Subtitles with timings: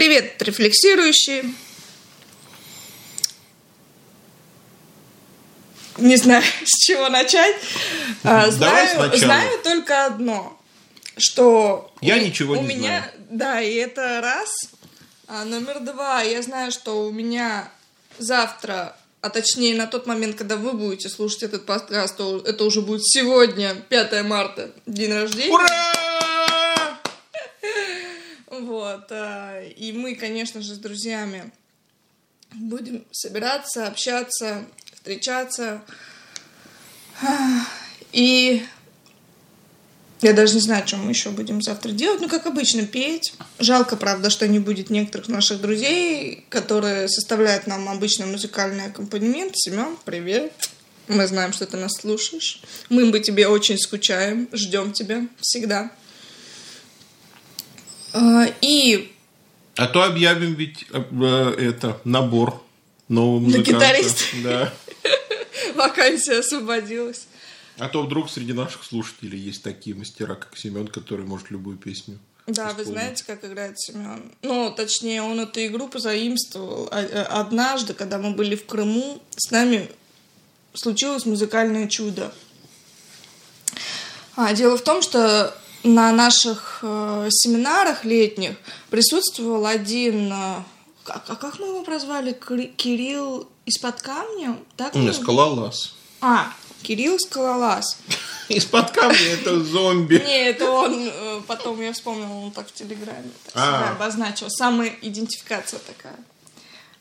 [0.00, 1.44] Привет, рефлексирующие.
[5.98, 7.54] Не знаю, с чего начать.
[8.24, 9.16] А, Давай знаю, сначала.
[9.18, 10.58] знаю только одно,
[11.18, 13.26] что Я у- ничего у не меня, знаю.
[13.28, 14.70] да, и это раз.
[15.28, 17.70] А номер два, я знаю, что у меня
[18.18, 22.80] завтра, а точнее на тот момент, когда вы будете слушать этот подкаст, то это уже
[22.80, 25.52] будет сегодня, 5 марта, день рождения.
[25.52, 25.89] Ура!
[28.66, 29.06] Вот.
[29.10, 31.50] а, И мы, конечно же, с друзьями
[32.52, 35.82] будем собираться, общаться, встречаться.
[38.12, 38.64] И
[40.20, 42.20] я даже не знаю, что мы еще будем завтра делать.
[42.20, 43.34] Ну, как обычно, петь.
[43.58, 49.52] Жалко, правда, что не будет некоторых наших друзей, которые составляют нам обычно музыкальный аккомпанемент.
[49.56, 50.52] Семен, привет.
[51.08, 52.62] Мы знаем, что ты нас слушаешь.
[52.88, 55.90] Мы бы тебе очень скучаем, ждем тебя всегда.
[58.12, 59.12] А, И
[59.76, 62.62] А то объявим ведь э, э, это набор
[63.08, 63.72] нового На музыканта.
[63.72, 64.24] гитариста.
[64.44, 64.72] Да.
[65.74, 67.26] вакансия освободилась.
[67.78, 72.18] А то вдруг среди наших слушателей есть такие мастера, как Семен, который может любую песню.
[72.46, 74.32] Да, вы знаете, как играет Семен.
[74.42, 76.88] Ну, точнее, он эту игру позаимствовал.
[76.90, 79.88] А- Однажды, когда мы были в Крыму, с нами
[80.74, 82.32] случилось музыкальное чудо.
[84.36, 88.56] А, дело в том, что на наших э, семинарах летних
[88.90, 90.32] присутствовал один...
[90.32, 90.62] э,
[91.04, 92.32] как, а как мы его прозвали?
[92.76, 94.58] Кирилл из-под камня?
[94.76, 95.94] Так Не, его- скалолаз.
[96.20, 97.96] А, Кирилл Скалолаз.
[98.48, 100.16] Из-под камня это зомби.
[100.16, 103.66] Не, это он, э, потом я вспомнила, он так в Телеграме так А.
[103.78, 104.50] себя обозначил.
[104.50, 106.16] Самая идентификация такая.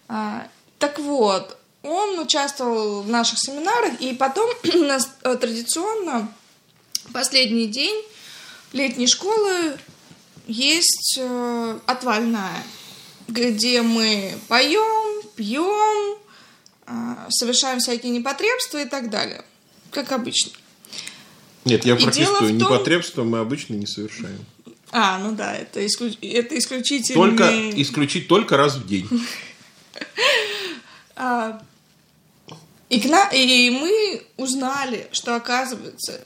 [0.08, 0.48] А,
[0.80, 6.32] так вот, он участвовал в наших семинарах, и потом у нас э, традиционно
[7.14, 8.04] последний день
[8.74, 9.78] летней школы
[10.48, 12.64] есть э, отвальная,
[13.28, 16.18] где мы поем, пьем,
[16.88, 19.44] а, совершаем всякие непотребства и так далее.
[19.92, 20.52] Как обычно.
[21.66, 22.40] Нет, я протестую.
[22.50, 24.44] том- Непотребство мы обычно не совершаем.
[24.92, 27.14] А, ну да, это, исклю- это исключительно...
[27.14, 29.08] Только исключить только раз в день.
[31.16, 31.62] А,
[32.88, 36.26] и, к на- и мы узнали, что, оказывается,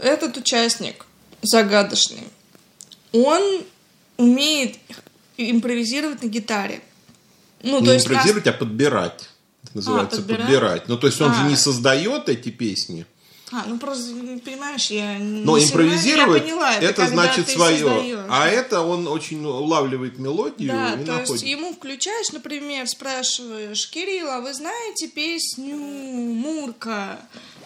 [0.00, 1.06] этот участник
[1.46, 2.24] загадочный,
[3.12, 3.62] он
[4.16, 4.76] умеет
[5.36, 6.82] импровизировать на гитаре.
[7.62, 9.28] Ну, не то есть нас- импровизировать, а подбирать.
[9.64, 10.42] Это называется подбирать?
[10.42, 10.88] подбирать.
[10.88, 11.48] Ну, то есть он же А.
[11.48, 13.06] не создает эти песни.
[13.52, 14.10] А, ну просто,
[14.44, 17.78] понимаешь, я не Но импровизировать я поняла, это, это значит свое.
[17.78, 18.26] создаешь.
[18.28, 21.30] А это он очень улавливает мелодию Да, и то находит.
[21.30, 27.20] есть ему включаешь, например, спрашиваешь, Кирилл, а вы знаете песню Мурка?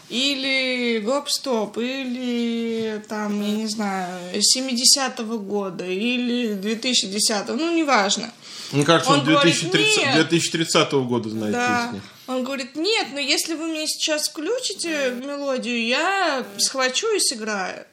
[0.08, 8.32] Или Гоп-стоп, или там, я не знаю, 70-го года, или 2010-го, ну, неважно.
[8.72, 10.14] Мне кажется, он, Он говорит, 2030, «Нет».
[10.14, 11.86] 2030 года знает Да.
[11.92, 12.02] песни.
[12.26, 17.86] Он говорит, нет, но если вы мне сейчас включите мелодию, я схвачу и сыграю.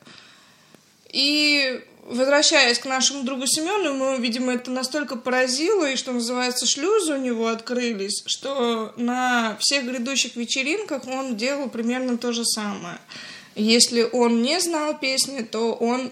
[1.12, 7.16] И возвращаясь к нашему другу Семену, ему, видимо, это настолько поразило, и, что называется, шлюзы
[7.16, 13.00] у него открылись, что на всех грядущих вечеринках он делал примерно то же самое.
[13.56, 16.12] Если он не знал песни, то он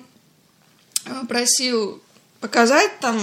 [1.06, 2.02] а, просил
[2.40, 3.20] показать там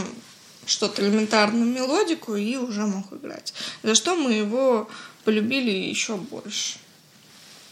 [0.66, 3.52] что-то элементарную мелодику и уже мог играть.
[3.82, 4.88] За что мы его
[5.24, 6.78] полюбили еще больше.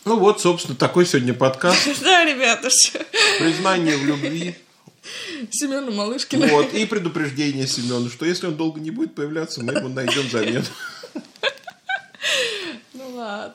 [0.04, 1.86] Ну вот, собственно, такой сегодня подкаст.
[2.00, 2.98] Да, ребята, все.
[3.38, 4.56] Признание в любви.
[5.50, 6.46] Семена Малышкина.
[6.48, 6.74] Вот.
[6.74, 10.64] И предупреждение Семену, что если он долго не будет появляться, мы ему найдем замену.
[12.94, 13.54] Ну ладно.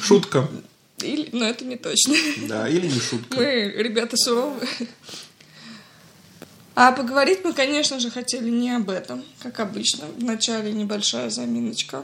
[0.00, 0.48] Шутка.
[0.98, 2.14] Или, но это не точно.
[2.48, 3.36] Да, или не шутка.
[3.36, 4.68] Мы, ребята, суровые.
[6.74, 10.06] А поговорить мы, конечно же, хотели не об этом, как обычно.
[10.16, 12.02] Вначале небольшая заминочка.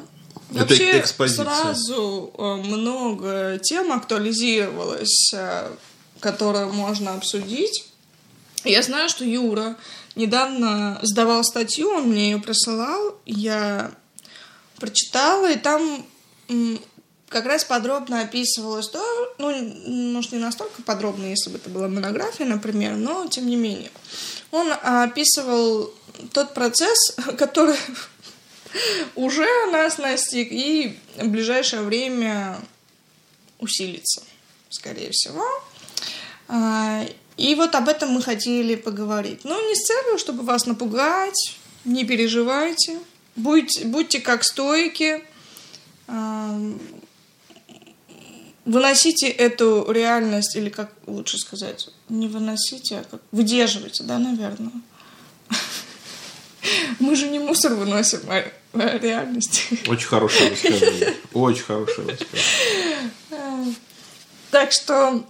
[0.50, 1.44] Это Вообще экспозиция.
[1.44, 5.70] сразу э, много тем актуализировалось, э,
[6.20, 7.89] которые можно обсудить.
[8.64, 9.76] Я знаю, что Юра
[10.16, 13.92] недавно сдавал статью, он мне ее присылал, я
[14.78, 16.04] прочитала, и там
[17.28, 19.00] как раз подробно описывалось то,
[19.38, 19.52] ну,
[20.12, 23.90] может, не настолько подробно, если бы это была монография, например, но тем не менее.
[24.50, 25.94] Он описывал
[26.32, 27.76] тот процесс, который
[29.14, 32.60] уже нас настиг и в ближайшее время
[33.58, 34.22] усилится,
[34.68, 35.44] скорее всего.
[37.40, 39.44] И вот об этом мы хотели поговорить.
[39.44, 41.56] Но не с целью, чтобы вас напугать,
[41.86, 42.98] не переживайте.
[43.34, 45.24] Будьте, будьте как стойки.
[48.66, 54.72] Выносите эту реальность, или как лучше сказать, не выносите, а как выдерживайте, да, наверное.
[56.98, 58.44] Мы же не мусор выносим, а,
[58.74, 59.62] а реальность.
[59.88, 61.14] Очень хорошее высказывание.
[61.32, 63.74] Очень хорошее высказывание.
[64.50, 65.24] Так что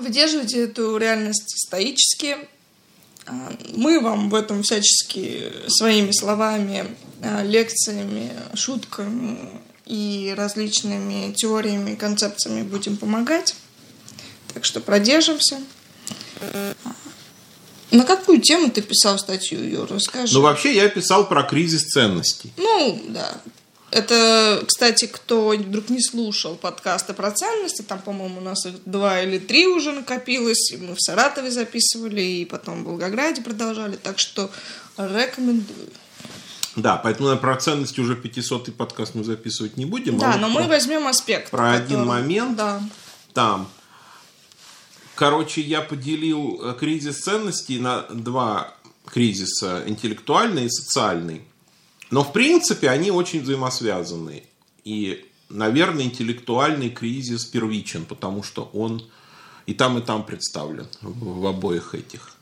[0.00, 2.36] выдерживайте эту реальность стоически.
[3.26, 6.86] А, мы вам в этом всячески своими словами,
[7.22, 13.54] а, лекциями, шутками и различными теориями, концепциями будем помогать.
[14.54, 15.58] Так что продержимся.
[17.90, 19.90] На какую тему ты писал статью, Юр?
[19.90, 20.34] Расскажи.
[20.34, 22.52] Ну, вообще, я писал про кризис ценностей.
[22.56, 23.40] Ну, да.
[23.90, 29.22] Это, кстати, кто вдруг не слушал подкасты про ценности, там, по-моему, у нас их два
[29.22, 34.18] или три уже накопилось, и мы в Саратове записывали, и потом в Волгограде продолжали, так
[34.18, 34.50] что
[34.98, 35.88] рекомендую.
[36.76, 40.18] Да, поэтому про ценности уже 500 подкаст мы записывать не будем.
[40.18, 41.50] Да, а но вот мы возьмем аспект.
[41.50, 42.82] Про который- один момент Да.
[43.32, 43.68] там.
[45.14, 48.74] Короче, я поделил э, кризис ценностей на два
[49.06, 51.42] кризиса, интеллектуальный и социальный.
[52.10, 54.44] Но, в принципе, они очень взаимосвязаны.
[54.84, 59.06] И, наверное, интеллектуальный кризис первичен, потому что он
[59.66, 62.34] и там, и там представлен в обоих этих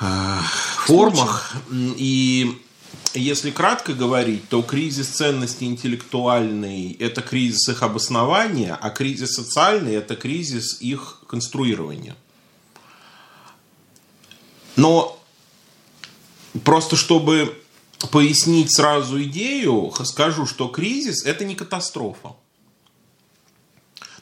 [0.00, 0.38] э,
[0.86, 1.56] формах.
[1.70, 2.58] И
[3.12, 10.16] если кратко говорить, то кризис ценностей интеллектуальный– это кризис их обоснования, а кризис социальный– это
[10.16, 12.16] кризис их конструирования.
[14.76, 15.22] Но
[16.64, 17.54] просто чтобы
[18.10, 22.30] пояснить сразу идею, скажу, что кризис– это не катастрофа.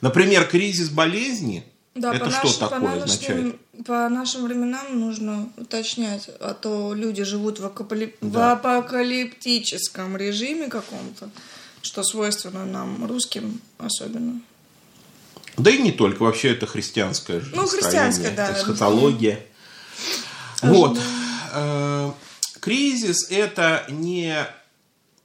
[0.00, 1.64] Например, кризис болезни
[1.94, 3.56] Да, это по что нашим- по такое нынешним- означает?
[3.86, 8.52] По нашим временам нужно уточнять, а то люди живут в, акапали- в Да.
[8.52, 11.30] апокалиптическом режиме каком-то,
[11.82, 14.40] что свойственно нам, русским особенно.
[15.56, 18.52] Да и не только, вообще это христианское же Ну, христианское, настроение, да.
[18.58, 19.40] эсхатология.
[20.62, 20.98] Вот.
[22.62, 24.46] Кризис– это не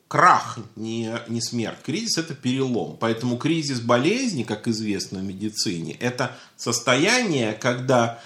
[0.07, 1.77] крах, не, не смерть.
[1.85, 2.97] Кризис– это перелом.
[2.99, 8.19] Поэтому кризис болезни, как известно в медицине, это состояние, когда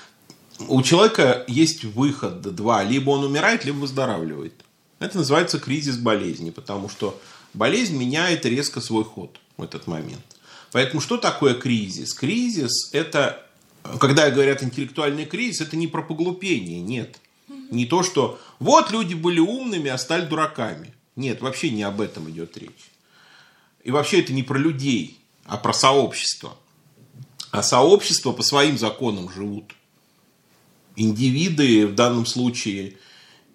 [0.70, 2.86] у человека есть выход два.
[2.86, 4.54] Либо он умирает, либо выздоравливает.
[5.00, 7.20] Это называется кризис болезни, потому что
[7.54, 10.24] болезнь меняет резко свой ход в этот момент.
[10.72, 12.14] Поэтому что такое кризис?
[12.14, 13.46] Кризис– это,
[14.00, 17.20] когда говорят интеллектуальный кризис, это не про поглупение, нет.
[17.72, 20.94] Не то, что вот люди были умными, а стали дураками.
[21.16, 22.92] Нет, вообще не об этом идет речь.
[23.84, 26.56] И вообще это не про людей, а про сообщество.
[27.52, 29.74] А сообщества по своим законам живут.
[30.96, 32.98] Индивиды в данном случае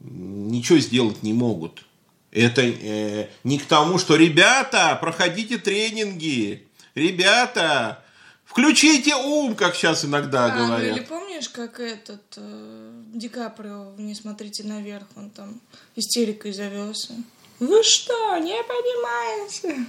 [0.01, 1.85] ничего сделать не могут.
[2.31, 8.03] Это э, не к тому, что ребята, проходите тренинги, ребята,
[8.45, 10.97] включите ум, как сейчас иногда А, ну говорят.
[10.97, 11.05] или
[11.37, 15.61] помнишь, как этот э, Ди Каприо «Не смотрите наверх», он там
[15.95, 17.13] истерикой завелся.
[17.61, 19.87] Вы что, не понимаете?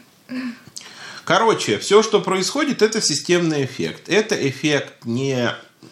[1.24, 4.10] Короче, все, что происходит, это системный эффект.
[4.10, 5.50] Это эффект не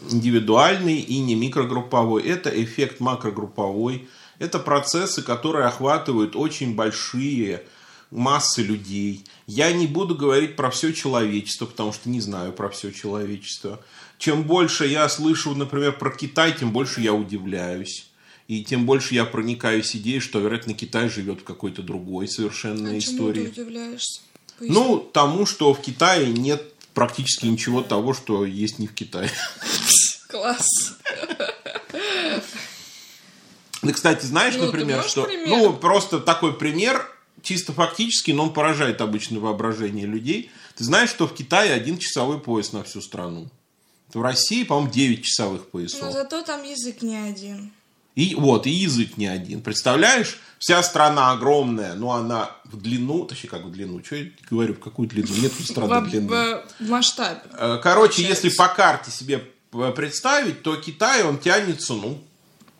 [0.09, 2.23] индивидуальный и не микрогрупповой.
[2.23, 4.09] Это эффект макрогрупповой.
[4.39, 7.63] Это процессы, которые охватывают очень большие
[8.11, 9.25] массы людей.
[9.47, 13.81] Я не буду говорить про все человечество, потому что не знаю про все человечество.
[14.17, 18.07] Чем больше я слышу, например, про Китай, тем больше я удивляюсь.
[18.47, 22.99] И тем больше я проникаюсь идеей, что, вероятно, Китай живет в какой-то другой совершенно А
[22.99, 23.47] чему истории.
[23.47, 24.21] ты удивляешься?
[24.59, 24.73] Поясни.
[24.75, 26.63] Ну, тому, что в Китае нет
[26.93, 29.29] практически ничего того, что есть не в Китае.
[30.29, 30.67] Класс.
[33.81, 35.23] Ты, кстати, знаешь, Ну, например, что...
[35.23, 35.47] пример?
[35.49, 37.07] Ну, просто такой пример,
[37.41, 40.51] чисто фактически, но он поражает обычно воображение людей.
[40.75, 43.49] Ты знаешь, что в Китае один часовой пояс на всю страну?
[44.15, 46.11] В России, по-моему, 9 часовых Но поясов.
[46.13, 47.71] зато там язык не один.
[48.15, 49.61] И вот, и язык не один.
[49.61, 54.73] Представляешь, вся страна огромная, но она в длину, точнее, как в длину, что я говорю,
[54.75, 55.27] в какую длину?
[55.37, 56.27] Нет страны В, длины.
[56.29, 57.41] в- в масштабе.
[57.57, 58.47] Э, Короче, Получается.
[58.47, 62.21] если по карте себе п- представить, то Китай, он тянется, ну,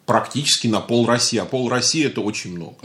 [0.06, 1.38] практически на пол России.
[1.38, 2.78] А пол России это очень много.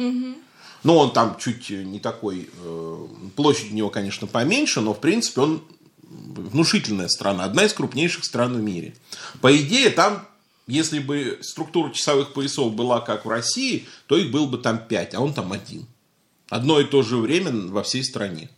[0.82, 5.42] Ну, он там чуть не такой, э, площадь у него, конечно, поменьше, но, в принципе,
[5.42, 5.62] он
[6.10, 8.94] внушительная страна, одна из крупнейших стран в мире.
[9.40, 10.26] По идее, там,
[10.66, 15.14] если бы структура часовых поясов была как в России, то их было бы там пять,
[15.14, 15.86] а он там один.
[16.48, 18.50] Одно и то же время во всей стране.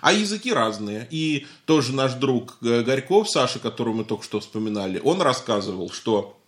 [0.00, 1.06] А языки разные.
[1.10, 6.38] И тоже наш друг э, Горьков, Саша, которого мы только что вспоминали, он рассказывал, что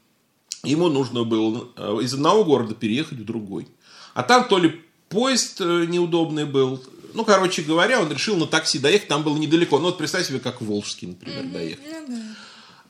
[0.62, 3.66] ему нужно было э, из одного города переехать в другой.
[4.14, 6.82] А там то ли поезд э, неудобный был.
[7.14, 9.78] Ну, короче говоря, он решил на такси доехать, там было недалеко.
[9.78, 11.84] Ну, вот представь себе, как в Волжский, например, доехать.
[12.08, 12.22] Ну.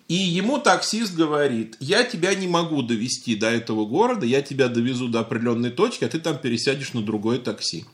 [0.08, 5.08] И ему таксист говорит, я тебя не могу довести до этого города, я тебя довезу
[5.08, 7.84] до определенной точки, а ты там пересядешь на другое такси.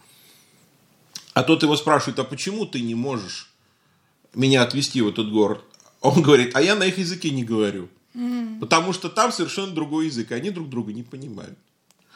[1.35, 3.51] А тот его спрашивает, а почему ты не можешь
[4.35, 5.63] меня отвезти в этот город?
[6.01, 7.91] Он говорит, а я на их языке не говорю.
[8.15, 8.61] Mm.
[8.61, 11.59] Потому что там совершенно другой язык, они друг друга не понимают.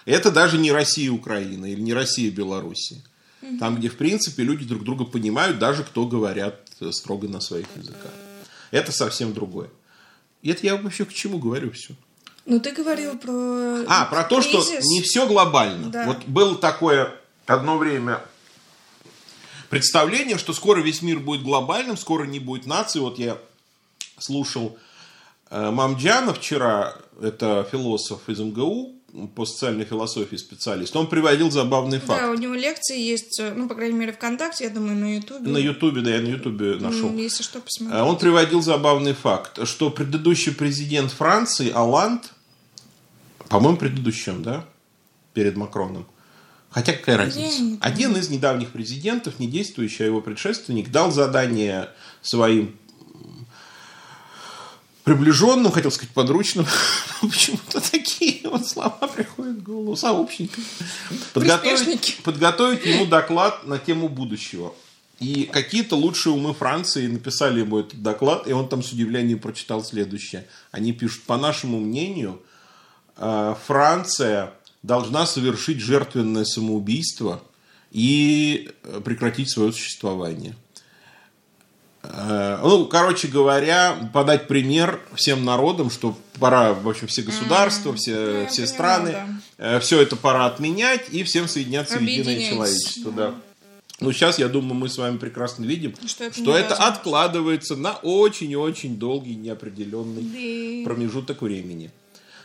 [0.07, 3.03] Это даже не Россия Украина или не Россия Белоруссия.
[3.43, 3.59] Mm-hmm.
[3.59, 7.67] Там, где, в принципе, люди друг друга понимают, даже кто говорят э, строго на своих
[7.77, 8.13] языках.
[8.71, 9.71] Это совсем другое.
[10.43, 11.95] И это я вообще к чему говорю все.
[12.47, 13.85] Ну, ты говорил про...
[13.87, 14.65] А, про то, кризис.
[14.65, 15.91] что не все глобально.
[15.91, 16.07] Да.
[16.07, 17.15] Вот было такое
[17.47, 18.23] одно время
[19.69, 22.99] представление, что скоро весь мир будет глобальным, скоро не будет нации.
[22.99, 23.39] Вот я
[24.19, 24.79] слушал
[25.51, 29.00] э, Мамджана вчера, это философ из МГУ,
[29.35, 32.21] по социальной философии специалист, он приводил забавный факт.
[32.21, 35.51] Да, у него лекции есть, э, ну, по крайней мере, ВКонтакте, я думаю, на Ютубе.
[35.51, 37.13] На Ютубе, да, я на Ютубе нашел.
[37.15, 38.01] Если что, посмотрите.
[38.01, 42.33] Э, он приводил забавный факт, что предыдущий президент Франции, Аланд,
[43.49, 44.65] по-моему, предыдущим, да,
[45.35, 46.07] перед Макроном,
[46.71, 47.79] Хотя какая разница?
[47.81, 51.89] Один из недавних президентов, не действующий, а его предшественник, дал задание
[52.23, 52.79] своим
[55.11, 56.67] приближенным, хотел сказать, подручным,
[57.21, 60.63] почему-то такие вот слова приходят в голову, сообщникам.
[61.33, 64.73] Подготовить, подготовить ему доклад на тему будущего.
[65.19, 69.83] И какие-то лучшие умы Франции написали ему этот доклад, и он там с удивлением прочитал
[69.83, 70.47] следующее.
[70.71, 72.41] Они пишут, по нашему мнению,
[73.17, 77.43] э, Франция должна совершить жертвенное самоубийство
[77.91, 80.55] и э, прекратить свое существование.
[82.03, 88.47] Э, ну, короче говоря, подать пример всем народам, что пора, в общем, все государства, все,
[88.51, 89.13] все страны,
[89.59, 89.77] да.
[89.77, 93.13] Э, все это пора отменять и всем соединяться в единое человечество.
[93.13, 93.35] Да.
[94.01, 97.93] Ну, сейчас, я думаю, мы с вами прекрасно видим, что это, что это откладывается на
[97.93, 100.89] очень-очень долгий неопределенный да.
[100.89, 101.91] промежуток времени.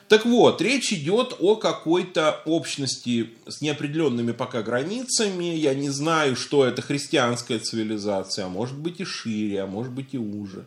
[0.08, 5.46] Так вот, речь идет о какой-то общности с неопределенными пока границами.
[5.46, 10.14] Я не знаю, что это христианская цивилизация, а может быть и шире, а может быть
[10.14, 10.66] и уже.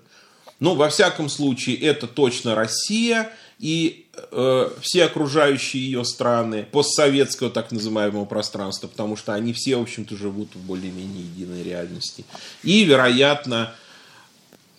[0.58, 3.30] Но во всяком случае это точно Россия
[3.60, 9.82] и э, все окружающие ее страны постсоветского так называемого пространства, потому что они все, в
[9.82, 12.24] общем-то, живут в более-менее единой реальности.
[12.64, 13.72] И, вероятно,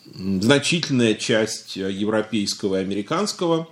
[0.05, 3.69] значительная часть европейского и американского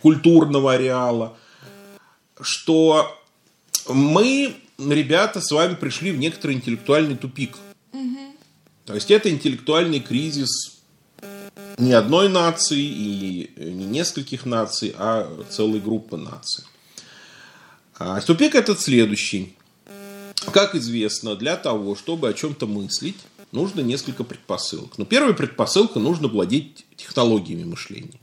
[0.00, 1.36] культурного ареала,
[2.40, 3.16] что
[3.88, 7.56] мы, ребята, с вами пришли в некоторый интеллектуальный тупик.
[8.84, 10.76] То есть это интеллектуальный кризис
[11.78, 16.64] не одной нации и не нескольких наций, а целой группы наций.
[17.98, 19.54] А тупик этот следующий.
[20.52, 23.16] Как известно, для того, чтобы о чем-то мыслить,
[23.52, 24.98] нужно несколько предпосылок.
[24.98, 28.20] Но первая предпосылка– нужно владеть технологиями мышления.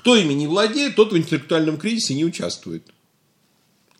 [0.00, 2.82] Кто ими не владеет, тот в интеллектуальном кризисе не участвует.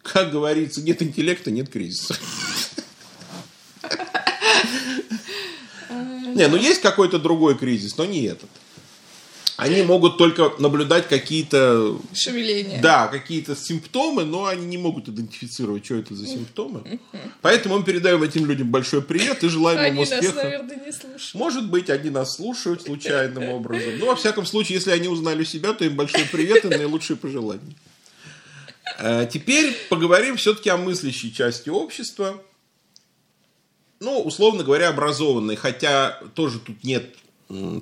[0.00, 2.16] Как говорится, нет интеллекта, нет кризиса.
[5.90, 8.48] Не, ну есть какой-то другой кризис, но не этот.
[9.60, 11.98] Они могут только наблюдать какие-то...
[12.14, 12.80] Шевеления.
[12.80, 16.98] Да, какие-то симптомы, но они не могут идентифицировать, что это за симптомы.
[17.42, 20.18] Поэтому мы передаем этим людям большой привет и желаем им успеха.
[20.18, 21.34] Они нас, наверное, не слушают.
[21.34, 23.98] Может быть, они нас слушают случайным образом.
[23.98, 27.74] Но, во всяком случае, если они узнали себя, то им большой привет и наилучшие пожелания.
[28.96, 32.42] А теперь поговорим все-таки о мыслящей части общества.
[34.00, 37.14] Ну, условно говоря, образованной, хотя тоже тут нет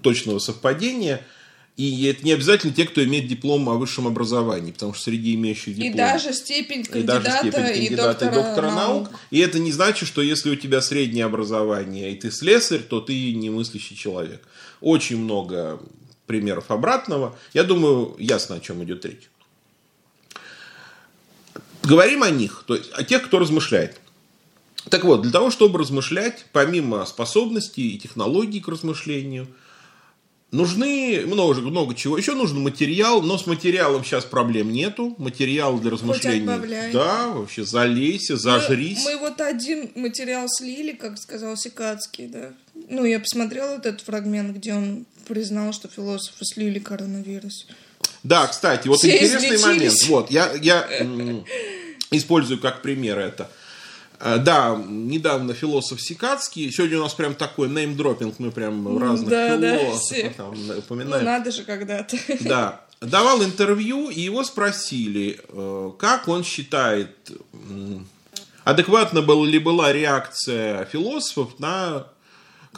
[0.02, 1.25] точного совпадения–
[1.78, 5.76] и это не обязательно те, кто имеет диплом о высшем образовании, потому что среди имеющих
[5.76, 5.92] диплом...
[5.92, 9.04] И даже степень кандидата, и, даже степень кандидата и, доктора, и доктора наук.
[9.04, 9.20] наук.
[9.30, 13.32] И это не значит, что если у тебя среднее образование, и ты слесарь, то ты
[13.32, 14.42] не мыслящий человек.
[14.80, 15.80] Очень много
[16.26, 17.38] примеров обратного.
[17.54, 19.30] Я думаю, ясно, о чем идет речь.
[21.85, 24.00] Говорим о них, то есть о тех, кто размышляет.
[24.90, 29.47] Так вот, для того, чтобы размышлять, помимо способностей и технологий к размышлению–
[30.50, 32.16] Нужны много, много чего.
[32.16, 35.14] Еще нужен материал, но с материалом сейчас проблем нету.
[35.18, 36.90] Материал для размышлений.
[36.90, 39.04] Да, вообще залейся, зажрись.
[39.04, 42.52] Мы, мы вот один материал слили, как сказал Сикацкий, да.
[42.88, 47.66] Ну, я посмотрела вот этот фрагмент, где он признал, что философы слили коронавирус.
[48.22, 49.64] Да, кстати, вот Все интересный излечились.
[49.64, 50.06] момент.
[50.06, 50.88] Вот, я, я
[52.10, 53.50] использую как пример это.
[54.20, 56.70] Э, да, недавно философ Сикацкий.
[56.72, 61.25] Сегодня у нас прям такой неймдропинг, мы прям разных да, философов да, там упоминаем.
[61.25, 62.16] Ну, надо же когда-то.
[62.40, 62.80] Да.
[63.00, 67.30] Давал интервью, и его спросили, э, как он считает,
[68.64, 72.08] адекватна была ли была реакция философов на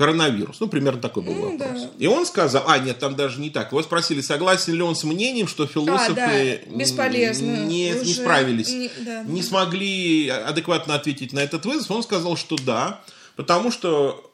[0.00, 0.58] коронавирус.
[0.60, 1.82] Ну, примерно такой был Ну, вопрос.
[1.82, 1.90] да.
[1.98, 3.70] И он сказал, а, нет, там даже не так.
[3.70, 7.44] Его спросили, согласен ли он с мнением, что философы А, да, бесполезно.
[7.66, 9.22] не, не Уже справились, не- да.
[9.24, 11.90] не смогли адекватно ответить на этот вызов.
[11.90, 13.02] Он сказал, что да,
[13.36, 14.24] потому что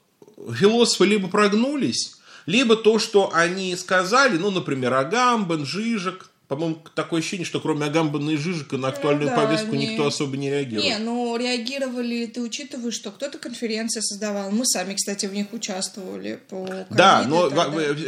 [0.54, 2.14] философы либо прогнулись,
[2.46, 8.30] либо то, что они сказали, ну, например, Агамбен, Жижик, по-моему, такое ощущение, что кроме Агамбена
[8.30, 10.84] и Жижика на актуальную да, повестку они- никто особо не реагирует.
[10.84, 14.52] Не, ну реагировали, ты учитываешь, что кто-то конференции создавал.
[14.52, 17.50] Мы сами, кстати, в них участвовали по Да, но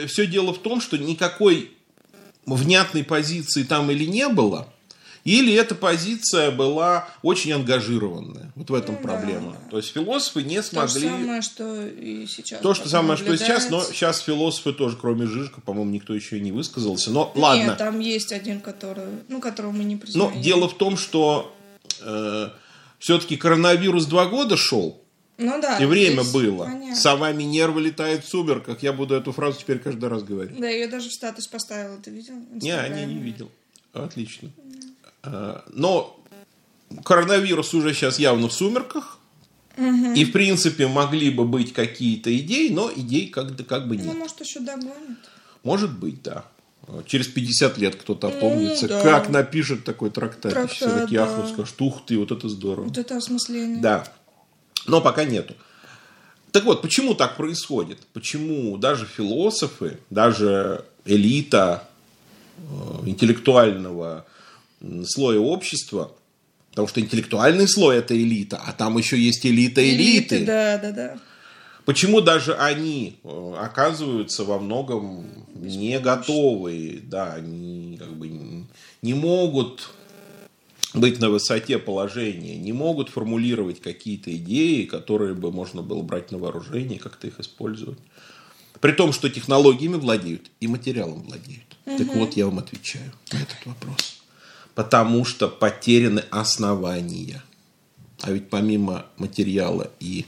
[0.06, 1.72] все дело в том, что никакой
[2.46, 4.72] внятной позиции там или не было,
[5.36, 8.52] или эта позиция была очень ангажированная.
[8.54, 9.52] Вот в этом Ну, проблема.
[9.64, 9.70] да.
[9.70, 11.08] То есть философы не То же смогли...
[11.08, 12.60] самое, что и сейчас.
[12.60, 16.38] То же самое, что и сейчас, но сейчас философы тоже, кроме Жижика, по-моему, никто еще
[16.38, 17.10] и не высказался.
[17.10, 17.74] Но Нет, ладно.
[17.76, 20.40] там есть один, который, ну, которого мы не Но признаем.
[20.42, 21.54] дело в том, что
[22.98, 25.02] все-таки коронавирус два года шел,
[25.36, 26.64] ну, да, и время здесь было.
[26.64, 26.96] понятно.
[26.96, 28.82] Сова Минерва летает в сумерках.
[28.82, 30.58] Я буду эту фразу теперь каждый раз говорить.
[30.58, 32.34] Да, я ее даже в статус поставила, ты видел?
[32.34, 33.06] Не, не, Инстаграме?
[33.06, 33.50] не видел.
[33.92, 34.50] Отлично.
[34.56, 34.60] А,
[35.22, 36.18] Но
[37.04, 39.18] коронавирус уже сейчас явно в сумерках.
[39.76, 44.16] И, в принципе, могли бы быть какие-то идеи, но идей как, как бы Ну, нет.
[44.16, 45.18] может, еще догонит.
[45.62, 46.44] Может быть, да.
[47.06, 49.02] Через 50 лет кто-то опомнится, да.
[49.02, 50.52] как напишет такой трактат.
[50.52, 51.26] Трактат, Все такие да.
[51.26, 52.86] ахнут, скажут, ух ты, вот это здорово.
[52.86, 53.80] Вот это осмысление.
[53.80, 54.04] Да.
[54.86, 55.54] Но пока нету.
[56.50, 57.98] Так вот, почему так происходит?
[58.14, 61.86] Почему даже философы, даже элита
[62.56, 62.62] э,
[63.06, 64.24] интеллектуального
[65.06, 66.12] слоя общества,
[66.70, 70.44] потому что интеллектуальный слой это элита, а там еще есть элита элиты.
[70.44, 71.18] Да, да, да.
[71.84, 78.66] Почему даже они э, оказываются во многом не готовы, да, они как бы не-
[79.00, 79.88] не могут
[80.92, 86.38] быть на высоте положения, не могут формулировать какие-то идеи, которые бы можно было брать на
[86.38, 87.98] вооружение, как-то их использовать.
[88.80, 91.64] При том, что технологиями владеют и материалом владеют.
[91.84, 94.17] Так вот, я вам отвечаю на этот вопрос.
[94.78, 97.42] Потому что потеряны основания.
[98.22, 100.24] А ведь помимо материала и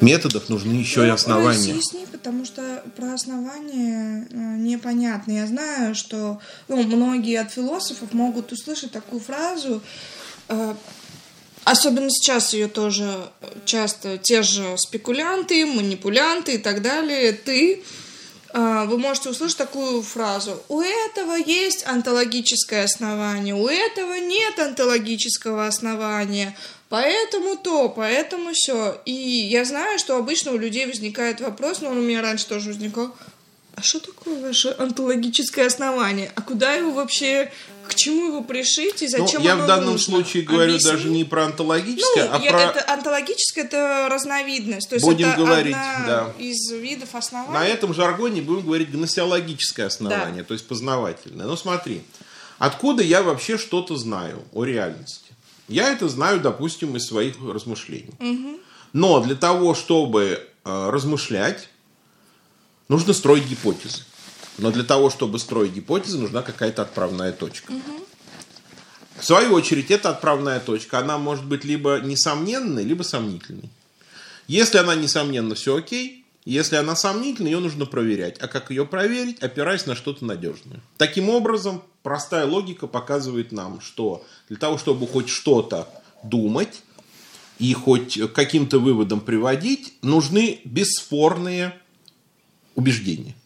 [0.00, 1.72] методов нужны еще и Ну, основания.
[1.72, 5.30] Разъясни, потому что про основания э, непонятно.
[5.30, 9.80] Я знаю, что ну, многие от философов могут услышать такую фразу,
[10.48, 10.74] э,
[11.62, 13.30] особенно сейчас ее тоже
[13.64, 17.82] часто те же спекулянты, манипулянты и так далее, ты э,
[18.52, 20.62] вы можете услышать такую фразу.
[20.68, 26.56] У этого есть онтологическое основание, у этого нет онтологического основания.
[26.88, 29.00] Поэтому то, поэтому все.
[29.06, 32.68] И я знаю, что обычно у людей возникает вопрос, но он у меня раньше тоже
[32.68, 33.16] возникал.
[33.74, 36.30] А что такое ваше онтологическое основание?
[36.34, 37.50] А куда его вообще,
[37.88, 39.98] к чему его пришить и Ну, зачем я оно в данном нужно?
[40.16, 40.90] случае говорю Объясни.
[40.90, 42.60] даже не про Ну, онтологическое, а я- про...
[42.62, 44.88] это онтологическое это разновидность.
[44.88, 45.72] То есть Будем это говорить,
[46.06, 46.32] да.
[46.38, 47.52] из видов оснований.
[47.54, 51.46] На этом жаргоне будем говорить гносеологическое основание, то есть познавательное.
[51.46, 52.02] Ну смотри,
[52.58, 55.32] откуда я вообще что-то знаю о реальности?
[55.68, 58.12] Я это знаю, допустим, из своих размышлений.
[58.92, 61.68] Но для того, чтобы э, размышлять,
[62.88, 64.02] нужно строить гипотезы.
[64.58, 67.72] Но для того, чтобы строить гипотезы, нужна какая-то отправная точка.
[69.16, 73.70] В свою очередь, эта отправная точка, она может быть либо несомненной, либо сомнительной.
[74.48, 76.24] Если она несомненна, все окей.
[76.44, 78.36] Если она сомнительна, ее нужно проверять.
[78.38, 79.38] А как ее проверить?
[79.38, 80.80] Опираясь на что-то надежное.
[80.96, 85.88] Таким образом, простая логика показывает нам, что для того, чтобы хоть что-то
[86.24, 86.82] думать
[87.58, 91.80] и хоть каким-то выводам приводить, нужны бесспорные
[92.74, 93.36] убеждения.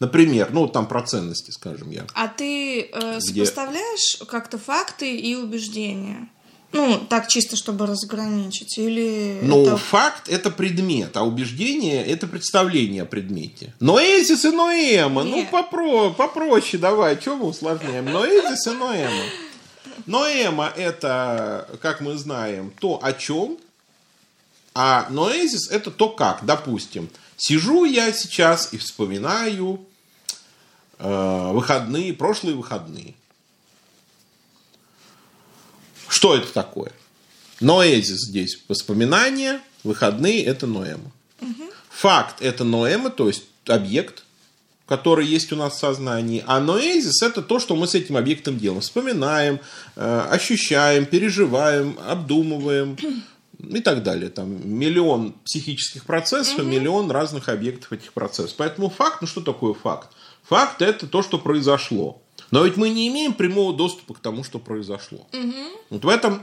[0.00, 2.04] Например, ну там про ценности, скажем я.
[2.14, 3.44] А ты э, Где?
[3.44, 6.28] сопоставляешь как-то факты и убеждения?
[6.72, 8.78] Ну, так чисто, чтобы разграничить?
[8.78, 13.72] Или Ну, это- факт– это предмет, а убеждение– это представление о предмете.
[13.78, 15.22] Ноэзис и Ноэма.
[15.22, 15.50] Ну, Нет.
[15.52, 18.06] попро, попроще давай, что мы усложняем?
[18.06, 19.22] Ноэзис и Ноэма.
[20.06, 23.56] Ноэма– это, как мы знаем, то, о чем,
[24.74, 26.44] а ноэзис– это то, как.
[26.44, 29.86] Допустим, сижу я сейчас и вспоминаю
[30.98, 33.14] э, выходные, прошлые выходные.
[36.08, 36.92] Что это такое?
[37.60, 41.10] Ноэзис здесь воспоминания, выходные это ноэма.
[41.90, 44.24] Факт это ноэма, то есть объект,
[44.86, 46.42] который есть у нас в сознании.
[46.46, 48.80] А ноэзис это то, что мы с этим объектом делаем.
[48.80, 49.60] Вспоминаем,
[49.96, 52.96] э, ощущаем, переживаем, обдумываем
[53.68, 54.30] и так далее.
[54.30, 58.54] Там миллион психических процессов, и миллион разных объектов этих процессов.
[58.56, 60.10] Поэтому факт, ну что такое факт?
[60.44, 62.20] Факт это то, что произошло.
[62.50, 65.26] Но ведь мы не имеем прямого доступа к тому, что произошло.
[65.90, 66.42] Вот в этом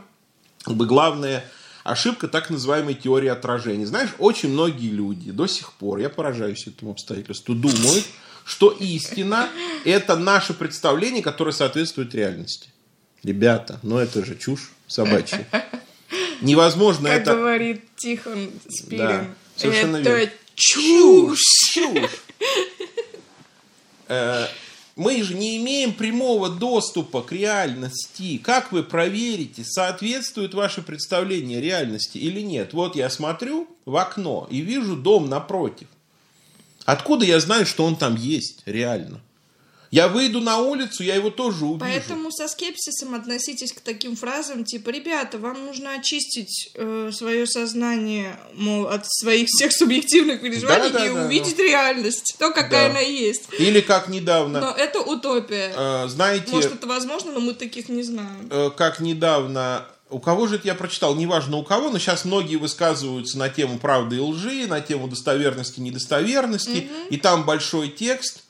[0.64, 1.46] как бы главное
[1.84, 3.86] ошибка так называемой теории отражения.
[3.86, 8.06] Знаешь, очень многие люди до сих пор, я поражаюсь этому обстоятельству, думают,
[8.46, 9.50] что истина–
[9.86, 12.70] это наше представление, которое соответствует реальности.
[13.24, 15.48] Ребята, ну это же чушь собачья.
[16.42, 17.36] Невозможно как это...
[17.36, 19.26] говорит Тихон Спирин, Да,
[19.56, 20.32] совершенно это верно.
[20.56, 21.40] чушь.
[21.74, 22.24] Чушь.
[24.08, 24.48] Э,
[24.96, 28.38] Мы же не имеем прямого доступа к реальности.
[28.38, 32.74] Как вы проверите, соответствует ваше представление реальности или нет?
[32.74, 35.88] Вот я смотрю в окно и вижу дом напротив.
[36.86, 39.22] Откуда я знаю, что он там есть реально?
[39.92, 41.80] Я выйду на улицу, я его тоже увижу.
[41.82, 48.40] Поэтому со скепсисом относитесь к таким фразам, типа, ребята, вам нужно очистить э, свое сознание,
[48.54, 52.92] мол, от своих всех субъективных переживаний Да, да, и да, увидеть реальность, то, какая Да.
[52.92, 53.50] она есть.
[53.60, 55.74] Или как недавно, Но это утопия.
[55.76, 58.48] э, знаете, Может, это возможно, но мы таких не знаем.
[58.50, 62.56] э, как недавно, у кого же это я прочитал, неважно у кого, но сейчас многие
[62.56, 68.44] высказываются на тему правды и лжи, на тему достоверности и недостоверности, и там большой текст,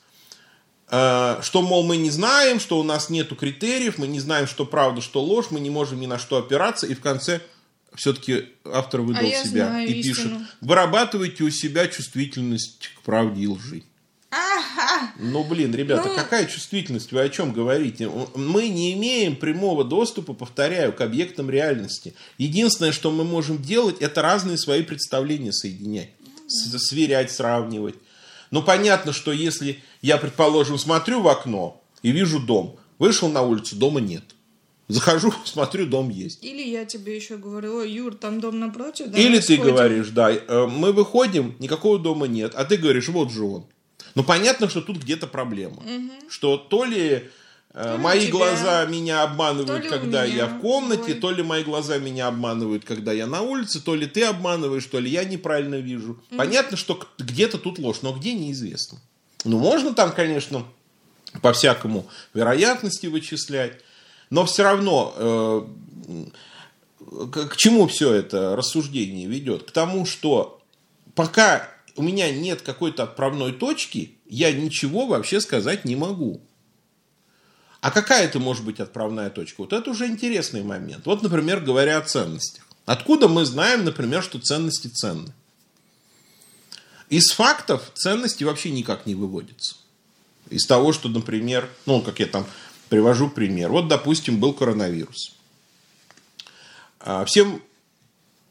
[0.92, 5.00] что, мол, мы не знаем, что у нас нету критериев, мы не знаем, что правда,
[5.00, 7.40] что ложь, мы не можем ни на что опираться, и в конце
[7.94, 10.46] все-таки автор выдал А себя знаю и пишет, истину.
[10.60, 13.82] вырабатывайте у себя чувствительность к правде и лжи.
[14.30, 15.12] Ага!
[15.18, 17.12] Ну, блин, ребята, Ну- какая чувствительность?
[17.12, 18.10] Вы о чем говорите?
[18.34, 22.14] Мы не имеем прямого доступа, повторяю, к объектам реальности.
[22.38, 26.10] Единственное, что мы можем делать, это разные свои представления соединять,
[26.48, 27.96] сверять, сравнивать.
[28.52, 33.76] Ну, понятно, что если я, предположим, смотрю в окно и вижу дом, вышел на улицу,
[33.76, 34.22] дома нет.
[34.88, 36.44] Захожу, смотрю, дом есть.
[36.44, 39.74] Или я тебе еще говорю, ой, Юр, там дом напротив, давай Или ты сходим».
[39.74, 43.64] говоришь, да, э, мы выходим, никакого дома нет, а ты говоришь, вот же он.
[44.14, 45.82] Ну, понятно, что тут где-то проблема.
[46.28, 47.30] Что то ли,
[47.72, 51.14] То ли мои тебя, глаза меня то обманывают, когда меня я в комнате, твой.
[51.14, 54.98] то ли мои глаза меня обманывают, когда я на улице, то ли ты обманываешь, то
[54.98, 56.22] ли я неправильно вижу.
[56.36, 58.98] Понятно, что где-то тут ложь, но где неизвестно.
[59.44, 60.64] Ну, можно там, конечно,
[61.40, 63.80] по-всякому вероятности вычислять,
[64.28, 65.66] но все равно э,
[67.30, 69.64] к чему все это рассуждение ведет?
[69.64, 70.60] К тому, что
[71.14, 76.42] пока у меня нет какой-то отправной точки, я ничего вообще сказать не могу.
[77.82, 79.62] А какая это может быть отправная точка?
[79.62, 81.04] Вот это уже интересный момент.
[81.04, 82.64] Вот, например, говоря о ценностях.
[82.86, 85.34] Откуда мы знаем, например, что ценности ценны?
[87.08, 89.74] Из фактов ценности вообще никак не выводятся.
[90.48, 92.46] Из того, что, например, ну, как я там
[92.88, 93.70] привожу пример.
[93.70, 95.34] Вот, допустим, был коронавирус.
[97.00, 97.60] А, Всем,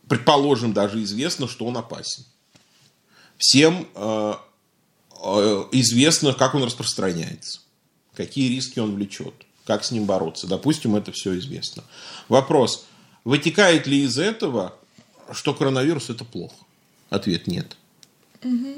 [0.10, 2.26] предположим, даже известно, что он опасен.
[3.38, 4.34] Всем э,
[5.24, 7.61] э, известно, как он распространяется,
[8.16, 9.34] какие риски он влечет,
[9.66, 10.48] как с ним бороться.
[10.48, 11.84] Допустим, это все известно.
[12.30, 12.86] Вопрос,
[13.24, 14.76] вытекает ли из этого,
[15.32, 16.56] что коронавирус это плохо?
[17.10, 17.78] Ответ нет.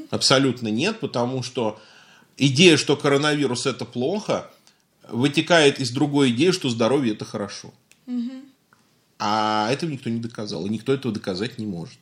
[0.10, 1.80] Абсолютно нет, потому что
[2.38, 4.52] идея, что коронавирус это плохо,
[5.10, 7.74] вытекает из другой идеи, что здоровье это хорошо.
[9.20, 11.98] А этого никто не доказал, и никто этого доказать не может.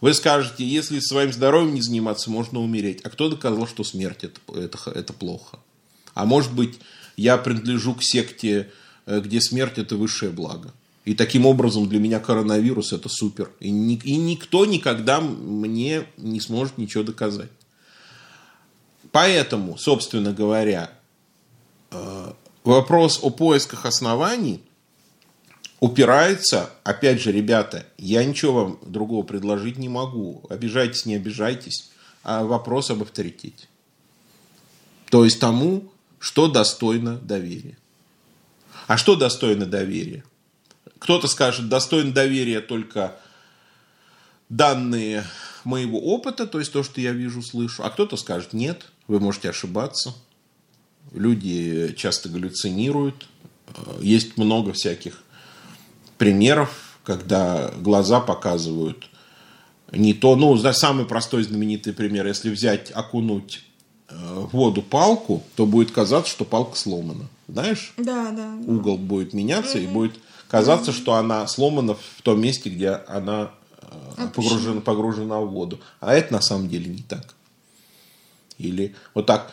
[0.00, 3.02] Вы скажете, если своим здоровьем не заниматься, можно умереть.
[3.04, 5.58] А кто доказал, что смерть это, это, это плохо?
[6.14, 6.80] А может быть,
[7.16, 8.70] я принадлежу к секте,
[9.06, 10.72] э, где смерть это высшее благо.
[11.04, 13.50] И таким образом для меня коронавирус это супер.
[13.60, 17.50] И, ни- и никто никогда мне не сможет ничего доказать.
[19.12, 20.90] Поэтому, собственно говоря,
[21.90, 22.32] э,
[22.64, 24.62] вопрос о поисках оснований
[25.80, 30.42] упирается, опять же, ребята, я ничего вам другого предложить не могу.
[30.48, 31.90] Обижайтесь, не обижайтесь.
[32.22, 33.66] А вопрос об авторитете.
[35.10, 37.76] То есть тому, что достойно доверия.
[38.86, 40.22] А что достойно доверия?
[41.00, 43.16] Кто-то скажет, достойно доверия только
[44.48, 45.24] данные
[45.64, 47.82] моего опыта, то есть то, что я вижу, слышу.
[47.82, 50.14] А кто-то скажет, нет, вы можете ошибаться.
[51.12, 53.26] Люди часто галлюцинируют.
[54.00, 55.22] Есть много всяких
[56.18, 59.08] примеров, когда глаза показывают
[59.90, 60.36] не то.
[60.36, 62.26] Ну, самый простой знаменитый пример.
[62.26, 63.64] Если взять, окунуть
[64.10, 67.26] в воду палку, то будет казаться, что палка сломана.
[67.48, 67.92] Знаешь?
[67.96, 68.54] Да, да.
[68.66, 70.18] угол будет меняться, и будет
[70.48, 73.50] казаться, что она сломана в том месте, где она
[74.16, 75.80] э, погружена, погружена в воду.
[76.00, 77.34] А это на самом деле не так.
[78.58, 79.52] Или вот так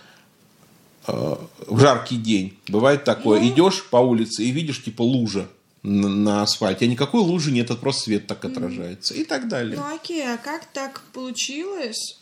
[1.08, 1.36] э,
[1.68, 3.48] в жаркий день бывает такое, Ну.
[3.48, 5.48] идешь по улице и видишь типа лужа
[5.84, 9.78] на, на асфальте, а никакой лужи нет, это просто свет так отражается и так далее.
[9.78, 12.20] Ну окей, а как так получилось,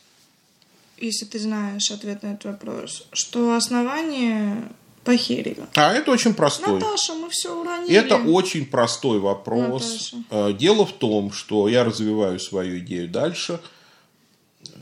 [0.97, 4.69] если ты знаешь ответ на этот вопрос, что основание
[5.05, 5.67] Похерили.
[5.75, 6.79] А это очень простой.
[6.79, 7.95] Наташа, мы все уронили.
[7.95, 10.12] Это очень простой вопрос.
[10.12, 10.49] Наташа.
[10.49, 13.62] Э, Дело в том, что я развиваю свою идею дальше.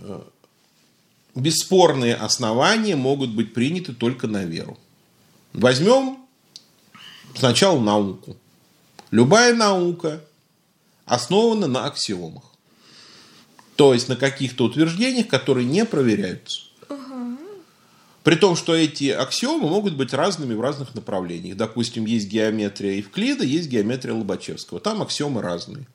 [0.02, 0.22] Э,
[1.36, 4.78] Бесспорные основания могут быть приняты только на веру.
[5.52, 6.20] Возьмем
[7.36, 8.38] сначала науку.
[9.12, 10.24] Любая наука
[11.06, 12.44] основана на аксиомах.
[13.76, 16.62] То есть на каких-то утверждениях, которые не проверяются.
[18.24, 21.58] При том, что эти аксиомы могут быть разными в разных направлениях.
[21.58, 24.80] Допустим, есть геометрия Евклида, есть геометрия Лобачевского.
[24.80, 25.86] Там аксиомы разные.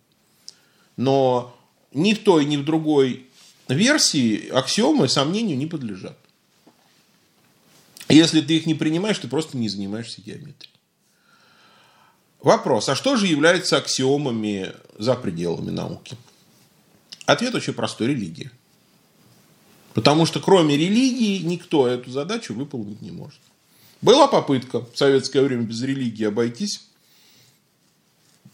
[0.97, 1.57] Но
[1.93, 3.27] ни в той, ни в другой
[3.67, 6.19] версии аксиомы сомнению не подлежат.
[8.11, 10.73] Если ты их не принимаешь, ты просто не занимаешься геометрией.
[12.41, 16.17] Вопрос, а что же является аксиомами за пределами науки?
[17.29, 18.51] Ответ очень простой– религия.
[19.93, 23.39] Потому что кроме религии никто эту задачу выполнить не может.
[24.01, 26.89] Была попытка в советское время без религии обойтись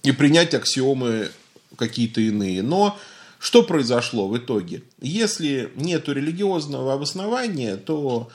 [0.02, 1.30] и принять аксиомы
[1.76, 2.64] какие-то иные.
[2.64, 2.98] Но
[3.38, 4.82] что произошло в итоге?
[5.00, 8.28] Если нет религиозного обоснования, то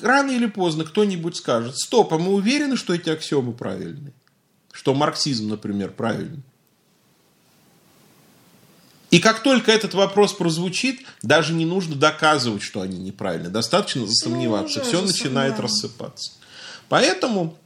[0.00, 4.14] рано или поздно кто-нибудь скажет, стоп, а мы уверены, что эти аксиомы правильны?
[4.72, 6.42] Что марксизм, например, правильный?
[9.12, 13.50] И как только этот вопрос прозвучит, даже не нужно доказывать, что они неправильны.
[13.50, 14.80] Достаточно засомневаться.
[14.80, 16.32] уже все начинает рассыпаться.
[16.88, 17.58] Поэтому,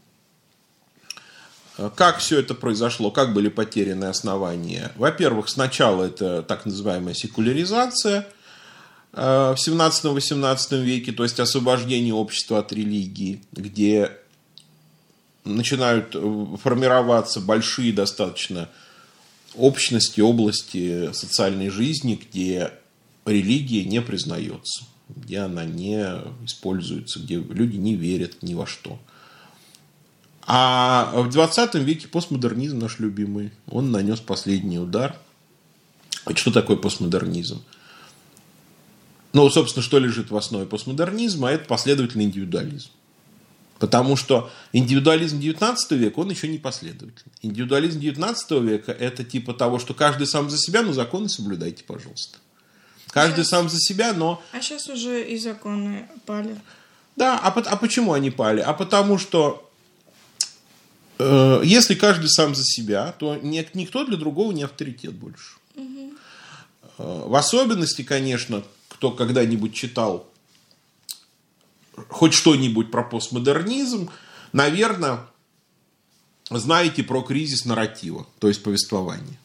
[1.78, 4.90] э, как все это произошло, как были потеряны основания?
[4.96, 8.26] Во-первых, сначала это так называемая секуляризация
[9.12, 14.10] э, в 17-18 веке, то есть освобождение общества от религии, где
[15.44, 18.68] начинают э, формироваться большие достаточно
[19.56, 22.72] общности, области социальной жизни, где
[23.24, 26.00] религия не признается, где она не
[26.44, 28.98] используется, где люди не верят ни во что.
[30.46, 35.16] А в 20 веке постмодернизм наш любимый, он нанес последний удар.
[36.34, 37.62] Что такое постмодернизм?
[39.32, 42.90] Ну, собственно, что лежит в основе постмодернизма, это последовательный индивидуализм.
[43.78, 47.32] Потому что индивидуализм 19 века, он еще не последовательный.
[47.42, 52.38] Индивидуализм 19 века это типа того, что каждый сам за себя, но законы соблюдайте, пожалуйста.
[53.10, 54.42] Каждый сам за себя, но...
[54.52, 56.56] А сейчас уже и законы пали.
[57.16, 58.60] Да, а, а почему они пали?
[58.60, 59.70] А потому что
[61.18, 65.56] э, если каждый сам за себя, то ни- никто для другого не авторитет больше.
[65.76, 70.28] Э, в особенности, конечно, кто когда-нибудь читал
[72.08, 74.10] хоть что-нибудь про постмодернизм,
[74.52, 75.20] наверное,
[76.50, 79.38] знаете про кризис нарратива, то есть повествования.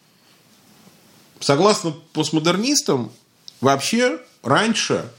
[1.40, 3.12] Согласно постмодернистам,
[3.62, 5.10] вообще раньше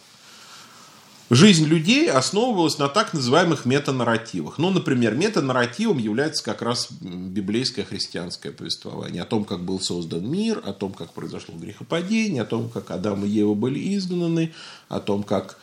[1.31, 4.59] жизнь людей основывалась на так называемых метанарративах.
[4.59, 10.63] Ну, например, метанарративом является как раз библейское христианское повествование о том, как был создан мир,
[10.65, 14.53] о том, как произошло грехопадение, о том, как Адам и Ева были изгнаны,
[14.89, 15.59] о том, как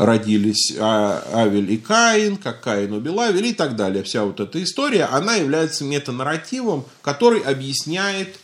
[0.00, 4.02] родились А- Авель и Каин, как Каин убил Авель и так далее.
[4.02, 8.38] Вся вот эта история, она является метанарративом, который объясняет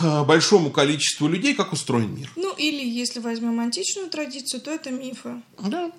[0.00, 2.28] э, большому количеству людей, как устроен мир.
[2.34, 5.40] Ну, или если возьмем античную традицию, то это мифы.
[5.60, 5.92] Да.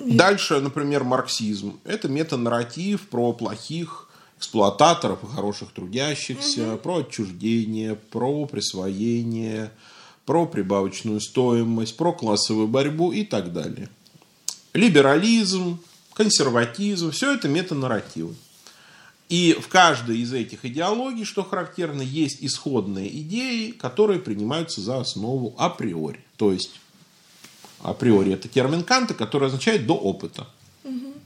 [0.00, 1.78] Дальше, например, марксизм.
[1.84, 9.70] Это метанарратив про плохих эксплуататоров и хороших трудящихся, про отчуждение, про присвоение,
[10.26, 13.88] про прибавочную стоимость, про классовую борьбу и так далее.
[14.72, 15.78] Либерализм,
[16.14, 18.34] консерватизм, все это метанарративы.
[19.28, 25.54] И в каждой из этих идеологий, что характерно, есть исходные идеи, которые принимаются за основу
[25.56, 26.20] априори.
[26.36, 26.80] То есть
[27.80, 30.46] априори это термин Канта, который означает до опыта.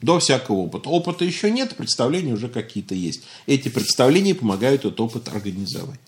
[0.00, 0.88] До всякого опыта.
[0.88, 3.22] Опыта еще нет, представления уже какие-то есть.
[3.46, 5.98] Эти представления помогают этот опыт организовать.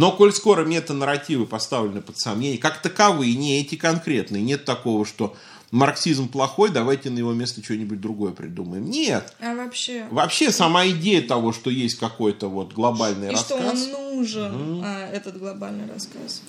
[0.00, 5.36] Но коль скоро метанарративы поставлены под сомнение, как таковые, не эти конкретные, нет такого, что
[5.72, 8.88] марксизм плохой, давайте на его место что-нибудь другое придумаем.
[8.88, 9.34] Нет.
[9.40, 10.06] А вообще...
[10.10, 13.58] Вообще сама идея того, что есть какой-то вот глобальный И рассказ.
[13.58, 16.40] что он нужен, а, этот глобальный рассказ.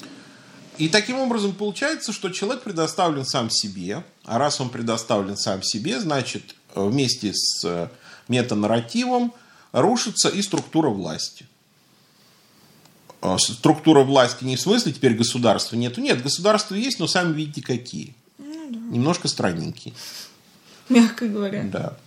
[0.78, 6.00] И таким образом получается, что человек предоставлен сам себе, а раз он предоставлен сам себе,
[6.00, 7.90] значит э, вместе с э,
[8.30, 9.34] метанарративом
[9.74, 11.48] рушится и структура власти.
[13.22, 16.02] А, Структура власти не в смысле теперь государства нету.
[16.02, 18.16] Нет, государство есть, но сами видите какие.
[18.40, 19.94] Немножко странненькие.
[20.90, 21.64] Мягко говоря.
[21.64, 21.98] Да.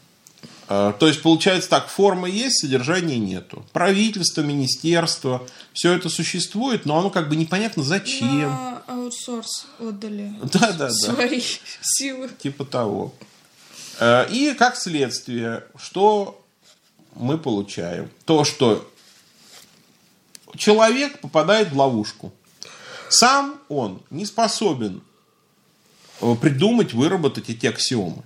[0.69, 3.65] А, То есть получается так, форма есть, содержания нету.
[3.73, 8.29] Правительство, министерство, все это существует, но оно как бы непонятно зачем.
[8.51, 10.91] На аутсорс отдали Да, да, да.
[10.91, 11.41] свои
[11.81, 12.31] силы.
[12.43, 13.15] Типа того.
[14.01, 16.43] Э, и как следствие, что
[17.15, 18.11] мы получаем?
[18.25, 18.91] То, что
[20.57, 22.33] человек попадает в ловушку.
[23.09, 25.03] Сам он не способен
[26.21, 28.23] э, придумать, выработать эти аксиомы.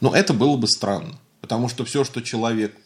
[0.00, 1.18] Но это было бы странно.
[1.40, 2.76] Потому что все, что человек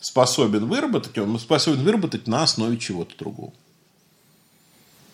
[0.00, 3.52] способен выработать, он способен выработать на основе чего-то другого.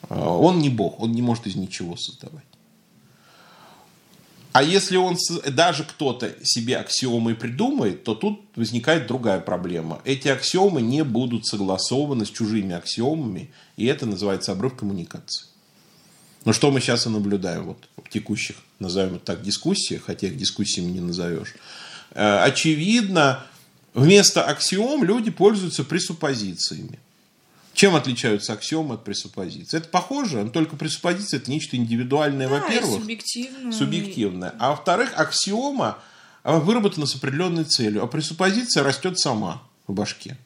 [0.08, 2.44] Э, он не Бог, он не может из ничего создавать.
[4.54, 5.16] А если он
[5.50, 10.00] даже кто-то себе аксиомы придумает, то тут возникает другая проблема.
[10.04, 15.46] Эти аксиомы не будут согласованы с чужими аксиомами, и это называется обрыв коммуникации.
[16.44, 20.36] Но что мы сейчас и наблюдаем вот в текущих, назовем это так, дискуссиях, хотя их
[20.36, 21.56] дискуссиями не назовешь.
[22.12, 23.44] Э, очевидно,
[23.92, 27.00] вместо аксиом люди пользуются пресуппозициями.
[27.74, 29.76] Чем отличаются аксиомы от пресуппозиции?
[29.78, 33.00] Это похоже, но только пресуппозиция это нечто индивидуальное, Да, во-первых.
[33.00, 33.72] субъективно.
[33.72, 34.54] Субъективное.
[34.60, 35.98] А во-вторых, аксиома
[36.44, 40.38] выработана с определенной целью, а пресуппозиция растет сама в башке,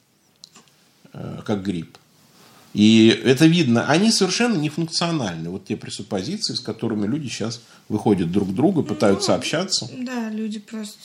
[1.12, 1.98] э, как гриб.
[2.72, 5.50] И это видно, они совершенно не функциональны.
[5.50, 7.60] Вот те пресуппозиции, с которыми люди сейчас
[7.90, 9.90] выходят друг к другу, пытаются Ну, общаться.
[9.98, 10.98] Да, люди просто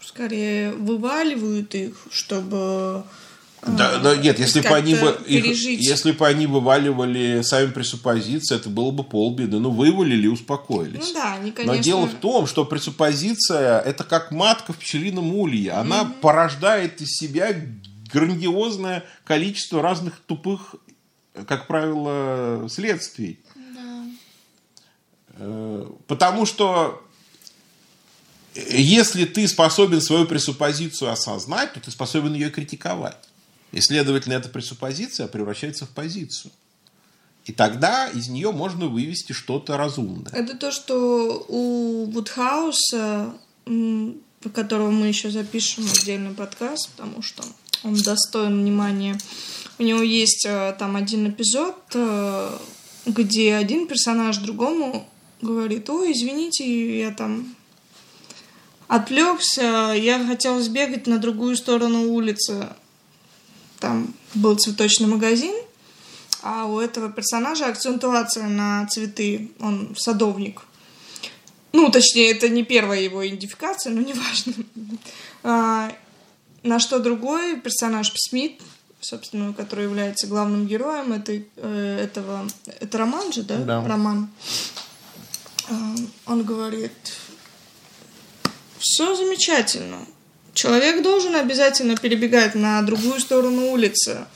[0.00, 3.04] скорее вываливают их, чтобы
[3.66, 5.80] Да, а, да, нет, если бы они бы как-то их- пережить.
[5.80, 9.58] если бы они вываливали сами пресуппозиции, это было бы полбеды.
[9.58, 11.08] Ну, вывалили и успокоились.
[11.08, 11.82] Ну да, они, Но конечно...
[11.82, 15.72] дело в том, что пресуппозиция это как матка в пчелином улье.
[15.72, 17.54] Она порождает из себя
[18.12, 20.76] грандиозное количество разных тупых,
[21.46, 23.40] как правило, следствий.
[23.56, 24.04] Да.
[25.38, 27.02] Э, Потому что
[28.54, 33.16] если ты способен свою пресуппозицию осознать, то ты способен ее критиковать.
[33.72, 36.52] И, следовательно, эта пресуппозиция превращается в позицию.
[37.44, 40.32] И тогда из нее можно вывести что-то разумное.
[40.32, 43.34] Это то, что у Вудхауса,
[43.66, 47.42] м, по которому мы еще запишем отдельный подкаст, потому что
[47.82, 49.18] он достоин внимания.
[49.78, 52.58] У него есть э, там один эпизод, э,
[53.06, 55.08] где один персонаж другому
[55.40, 57.54] говорит, ой, извините, я там
[58.88, 62.68] отвлекся, я хотел сбегать на другую сторону улицы.
[63.80, 65.54] Там был цветочный магазин,
[66.42, 69.50] а у этого персонажа акцентуация на цветы.
[69.60, 70.62] Он садовник.
[71.72, 74.54] Ну, точнее, это не первая его идентификация, но неважно.
[75.42, 75.92] А,
[76.62, 78.60] на что другой персонаж Смит,
[79.00, 82.48] собственно, который является главным героем этой, э, этого...
[82.80, 83.58] Это роман же, да?
[83.58, 83.84] Да.
[83.86, 84.28] Роман.
[85.68, 85.94] А,
[86.26, 86.92] Он говорит,
[88.78, 89.98] все замечательно.
[90.58, 94.26] Человек должен обязательно перебегать на другую сторону улицы.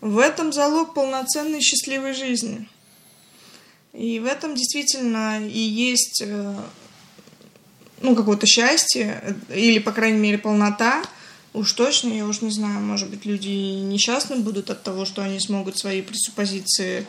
[0.00, 2.68] В этом залог полноценной счастливой жизни.
[3.92, 6.54] И в этом действительно и есть э,
[8.00, 11.02] ну, какое-то счастье, э, или, по крайней мере, полнота.
[11.52, 15.40] Уж точно, я уж не знаю, может быть, люди несчастны будут от того, что они
[15.40, 17.08] смогут свои пресуппозиции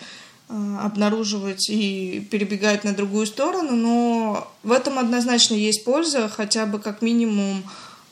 [0.50, 6.80] э, обнаруживать и перебегать на другую сторону, но в этом однозначно есть польза, хотя бы
[6.80, 7.64] как минимум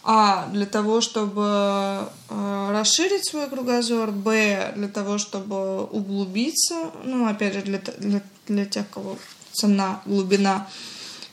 [0.03, 7.53] а, для того, чтобы э, расширить свой кругозор, б, для того, чтобы углубиться, ну, опять
[7.53, 9.17] же, для, для, для тех, кого
[9.53, 10.67] цена, глубина,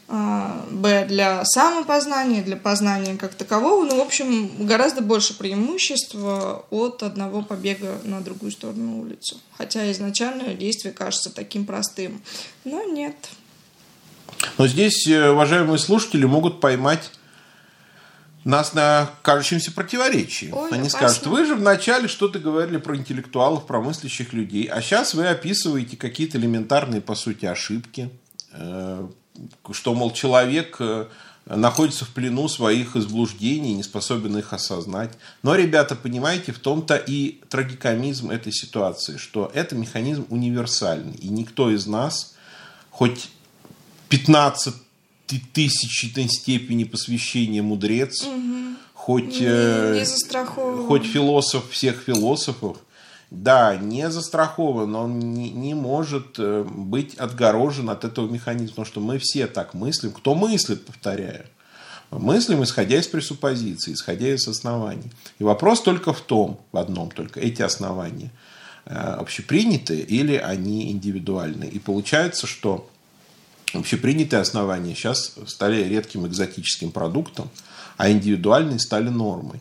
[0.07, 6.57] а, б, для самопознания, для познания как такового, ну, в общем, гораздо больше преимуществ э,
[6.71, 9.37] от одного побега на другую сторону улицы.
[9.57, 12.21] Хотя изначально действие кажется таким простым,
[12.65, 13.17] но нет.
[14.59, 17.11] Но здесь э, уважаемые слушатели могут поймать
[18.49, 20.51] нас на кажущемся противоречии.
[20.53, 20.99] Ой, Они опасно.
[20.99, 25.97] скажут, вы же вначале что-то говорили про интеллектуалов, про мыслящих людей, а сейчас вы описываете
[25.97, 28.11] какие-то элементарные, по сути, ошибки,
[28.53, 29.09] э,
[29.71, 31.07] что, мол, человек э,
[31.47, 35.11] находится в плену своих изблуждений, не способен их осознать.
[35.43, 41.71] Но, ребята, понимаете, в том-то и трагикомизм этой ситуации, что это механизм универсальный, и никто
[41.71, 42.35] из нас,
[42.91, 43.31] хоть
[44.09, 44.75] 15
[45.37, 48.27] тысячной степени посвящения мудрец,
[48.95, 50.87] хоть, Не, э, не застрахован.
[50.87, 52.79] хоть философ всех философов,
[53.31, 59.01] да, не застрахован, он не, не может э, быть отгорожен от этого механизма, потому что
[59.01, 60.13] мы все так мыслим.
[60.13, 61.45] Кто мыслит, повторяю,
[62.11, 65.11] мыслим, исходя из пресуппозиций, исходя из оснований.
[65.39, 68.31] И вопрос только в том, в одном только, эти основания
[68.87, 71.71] э, общепринятые или они индивидуальные.
[71.71, 72.89] И получается, что
[73.75, 77.51] общепринятые основания сейчас стали редким экзотическим продуктом,
[77.97, 79.61] а индивидуальные стали нормой.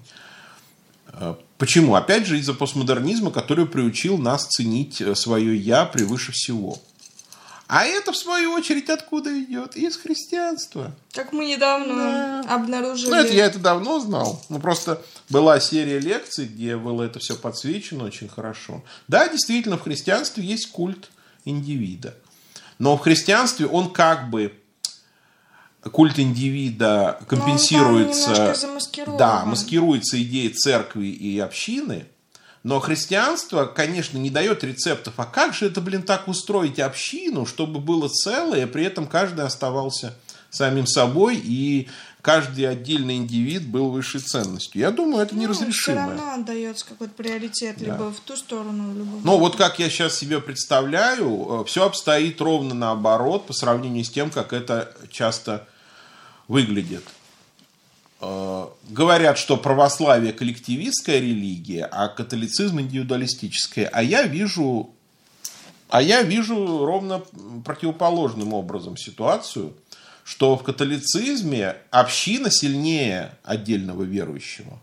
[1.13, 1.95] Э, Почему?
[1.95, 6.79] Опять же, из-за постмодернизма, который приучил нас ценить свое «я» превыше всего.
[7.67, 9.75] А это, в свою очередь, откуда идет?
[9.75, 10.95] Из христианства.
[11.11, 12.55] Как мы недавно да.
[12.55, 13.09] обнаружили.
[13.09, 14.41] Ну, это я это давно знал.
[14.47, 18.83] Ну, просто была серия лекций, где было это все подсвечено очень хорошо.
[19.09, 21.09] Да, действительно, в христианстве есть культ
[21.43, 22.15] индивида.
[22.79, 24.53] Но в христианстве он как бы
[25.91, 28.55] культ индивида компенсируется,
[29.17, 32.05] да, маскируется идеей церкви и общины,
[32.63, 35.13] но христианство, конечно, не дает рецептов.
[35.17, 40.15] А как же это, блин, так устроить общину, чтобы было целое, при этом каждый оставался
[40.49, 41.87] самим собой и
[42.21, 44.81] каждый отдельный индивид был высшей ценностью.
[44.81, 45.73] Я думаю, это ну, неразрешимо.
[45.73, 47.85] Все равно отдается какой-то приоритет, да.
[47.85, 51.85] либо в ту сторону, либо в Ну, вот как я сейчас себе представляю, э, все
[51.85, 55.67] обстоит ровно наоборот по сравнению с тем, как это часто
[56.47, 57.03] выглядит.
[58.19, 63.87] Э, говорят, что православие коллективистская религия, а католицизм индивидуалистическая.
[63.87, 64.89] А я вижу,
[65.87, 67.21] а я вижу ровно
[67.63, 69.73] противоположным образом ситуацию,
[70.27, 74.77] что в католицизме община сильнее отдельного верующего.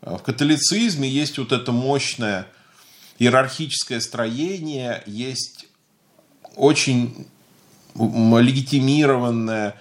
[0.00, 2.46] В католицизме есть вот это мощное
[3.18, 5.66] иерархическое строение, есть
[6.56, 7.26] очень
[7.94, 9.74] легитимированная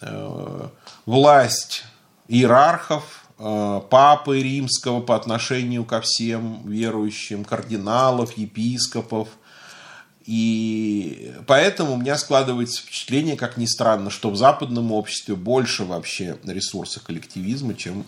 [0.00, 0.68] э,
[1.06, 1.82] власть
[2.28, 9.28] иерархов, э, папы римского по отношению ко всем верующим, кардиналов, епископов.
[10.26, 16.38] И поэтому у меня складывается впечатление, как ни странно, что в западном обществе больше вообще
[16.44, 18.06] ресурсов коллективизма, чем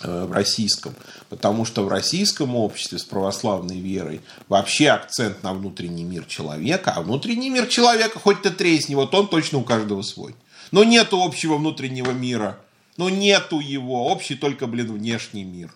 [0.00, 0.94] э, в российском.
[1.28, 7.02] Потому что в российском обществе с православной верой вообще акцент на внутренний мир человека, а
[7.02, 10.34] внутренний мир человека, хоть ты тресни, вот он точно у каждого свой.
[10.70, 12.58] Но нет общего внутреннего мира
[12.96, 15.74] но нету его, общий только, блин, внешний мир.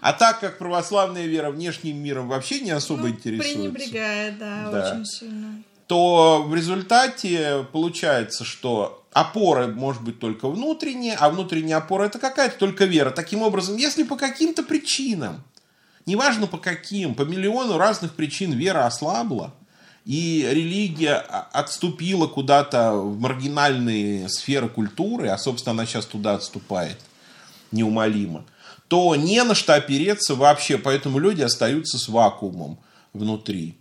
[0.00, 3.58] А так как православная вера внешним миром вообще не особо ну, интересуется.
[3.58, 5.62] Пренебрегает, да, да, очень сильно.
[5.86, 12.56] То в результате получается, что опора может быть только внутренняя, а внутренняя опора это какая-то
[12.58, 13.10] только вера.
[13.10, 15.42] Таким образом, если по каким-то причинам,
[16.06, 19.54] неважно по каким, по миллиону разных причин вера ослабла,
[20.10, 21.18] и религия
[21.52, 26.98] отступила куда-то в маргинальные сферы культуры, а, собственно, она сейчас туда отступает
[27.70, 28.44] неумолимо,
[28.88, 32.80] то не на что опереться вообще, поэтому люди остаются с вакуумом
[33.12, 33.76] внутри.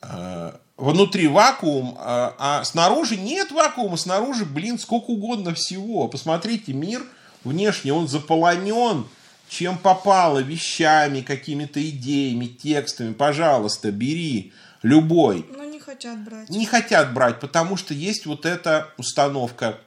[0.00, 6.08] Э, внутри вакуум, а, а снаружи нет вакуума, снаружи, блин, сколько угодно всего.
[6.08, 7.02] Посмотрите, мир
[7.44, 9.04] внешне, он заполонен
[9.50, 13.12] чем попало, вещами, какими-то идеями, текстами.
[13.12, 14.52] Пожалуйста, бери
[14.82, 15.46] любой.
[15.56, 16.48] Но не хотят брать.
[16.48, 19.78] Не хотят брать, потому что есть вот эта установка.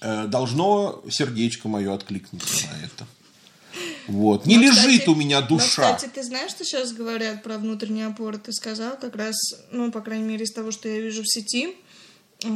[0.00, 3.06] Э, должно сердечко мое откликнуться на это.
[4.06, 4.46] Вот.
[4.46, 5.88] Не но, лежит кстати, у меня душа.
[5.88, 8.38] Но, кстати, ты знаешь, что сейчас говорят про внутренние опоры?
[8.38, 9.34] Ты сказал как раз,
[9.70, 11.74] ну, по крайней мере, из того, что я вижу в сети,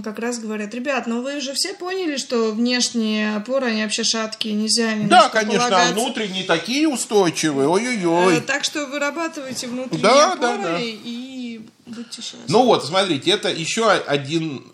[0.04, 4.54] как раз говорят, ребят, ну вы же все поняли, что внешние опоры, они вообще шаткие,
[4.54, 5.90] нельзя ни Да, конечно, полагаться.
[5.90, 8.36] а внутренние такие устойчивые, ой-ой-ой.
[8.36, 10.78] Э, так что вырабатывайте внутренние да, опоры да, да.
[10.80, 11.37] и
[11.86, 12.44] Будьте счастливы.
[12.48, 14.64] Ну вот, смотрите, это еще один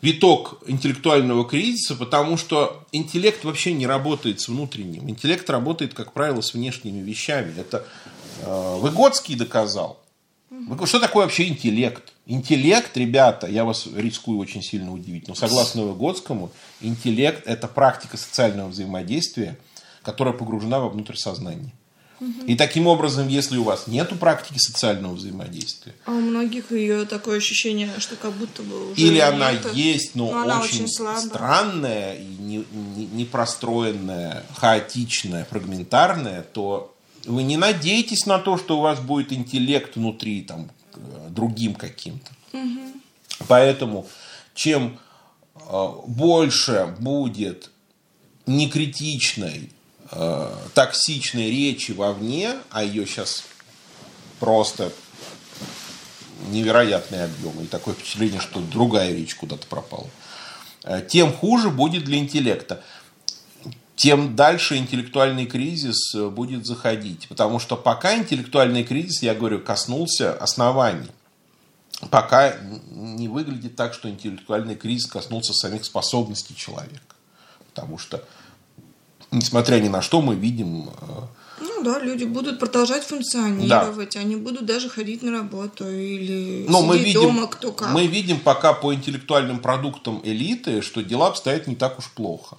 [0.00, 5.08] виток интеллектуального кризиса, потому что интеллект вообще не работает с внутренним.
[5.10, 7.52] Интеллект работает, как правило, с внешними вещами.
[7.58, 7.84] Это
[8.42, 10.00] э, Выгодский доказал.
[10.84, 12.12] Что такое вообще интеллект?
[12.26, 16.50] Интеллект, ребята, я вас рискую очень сильно удивить, но согласно Выгодскому,
[16.80, 19.58] интеллект– это практика социального взаимодействия,
[20.02, 21.72] которая погружена во внутрь сознания.
[22.46, 25.94] И таким образом, если у вас нет практики социального взаимодействия.
[26.04, 29.00] А у многих ее такое ощущение, что как будто бы уже.
[29.00, 32.64] Или она это, есть, но, но она очень, очень странная и не,
[32.96, 36.94] не, не простроенная, хаотичная, фрагментарная, то
[37.24, 40.70] вы не надеетесь на то, что у вас будет интеллект внутри там,
[41.30, 42.30] другим каким-то.
[42.52, 42.80] Угу.
[43.46, 44.08] Поэтому
[44.54, 44.98] чем
[45.54, 47.70] э, больше будет
[48.46, 49.70] некритичной
[50.10, 53.44] э, токсичной речи вовне, а ее сейчас
[54.40, 54.92] просто
[56.48, 60.08] невероятный объем, и такое впечатление, что другая речь куда-то пропала,
[60.84, 62.82] э, тем хуже будет для интеллекта.
[63.96, 67.26] Тем дальше интеллектуальный кризис э, будет заходить.
[67.28, 71.08] Потому что пока интеллектуальный кризис, я говорю, коснулся оснований.
[72.10, 72.54] Пока
[72.90, 77.16] не выглядит так, что интеллектуальный кризис коснулся самих способностей человека.
[77.74, 78.22] Потому что
[79.30, 80.90] несмотря ни на что, мы видим...
[81.00, 81.22] Э,
[81.60, 84.20] ну да, люди будут продолжать функционировать, да.
[84.20, 87.90] они будут даже ходить на работу или Но сидеть мы видим, дома, кто как.
[87.90, 92.56] Мы видим пока по интеллектуальным продуктам элиты, что дела обстоят не так уж плохо.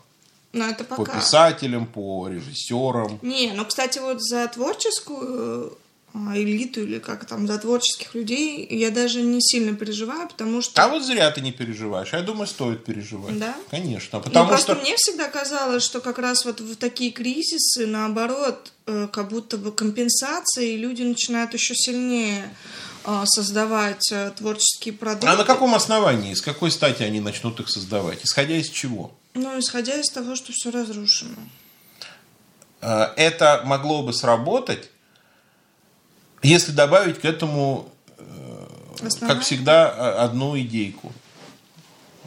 [0.51, 1.03] Но это пока.
[1.03, 3.19] По писателям, по режиссерам.
[3.21, 5.77] Не, ну, кстати, вот за творческую
[6.13, 10.83] элиту или как там, за творческих людей, я даже не сильно переживаю, потому что...
[10.83, 12.13] А вот зря ты не переживаешь.
[12.13, 13.37] Я думаю, стоит переживать.
[13.37, 13.55] Да?
[13.69, 14.19] Конечно.
[14.19, 14.81] Ну, Потому просто что...
[14.81, 19.71] мне всегда казалось, что как раз вот в такие кризисы, наоборот, э, как будто бы
[19.71, 22.53] компенсации, и люди начинают еще сильнее
[23.05, 25.27] э, создавать э, творческие продукты.
[25.27, 28.19] А на каком основании, с какой стати они начнут их создавать?
[28.23, 29.11] Исходя из чего?
[29.35, 31.37] Ну, исходя из того, что все разрушено.
[32.81, 34.89] Это могло бы сработать,
[36.43, 41.11] если добавить к этому, э, как всегда, э, одну идейку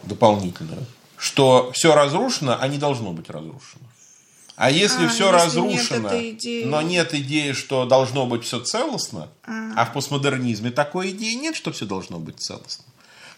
[0.05, 0.85] дополнительную.
[1.17, 3.85] Что все разрушено, а не должно быть разрушено.
[4.57, 6.65] А если А, все если нет разрушено, идеи.
[6.65, 9.73] но нет идеи, что должно быть все целостно, А.
[9.77, 12.85] а в постмодернизме такой идеи нет, что все должно быть целостно.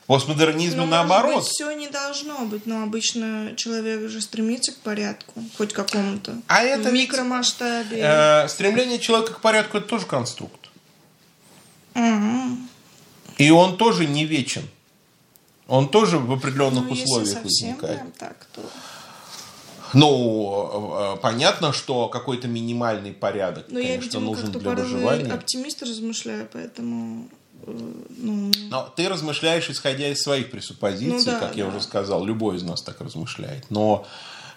[0.03, 1.37] В постмодернизме Ну, наоборот.
[1.37, 6.37] Быть, все не должно быть, но обычно человек же стремится к порядку, хоть какому-то.
[6.47, 8.01] А это в микромасштабе.
[8.01, 10.64] Э, стремление человека к порядку это тоже конструкт.
[13.39, 14.63] И он тоже не вечен.
[15.67, 17.99] Он тоже в определенных Ну, условиях возникает.
[17.99, 18.61] прям так, то...
[19.95, 25.33] Ну, э, понятно, что какой-то минимальный порядок, Но Ну, я, конечно, видимо, нужен для выживания.
[25.33, 27.29] оптимист размышляю, поэтому...
[27.63, 31.71] э, Ну, Но ты размышляешь, исходя из своих пресуппозиций, Ну да, как я да.
[31.71, 33.65] уже сказал, любой из нас так размышляет.
[33.71, 34.05] Но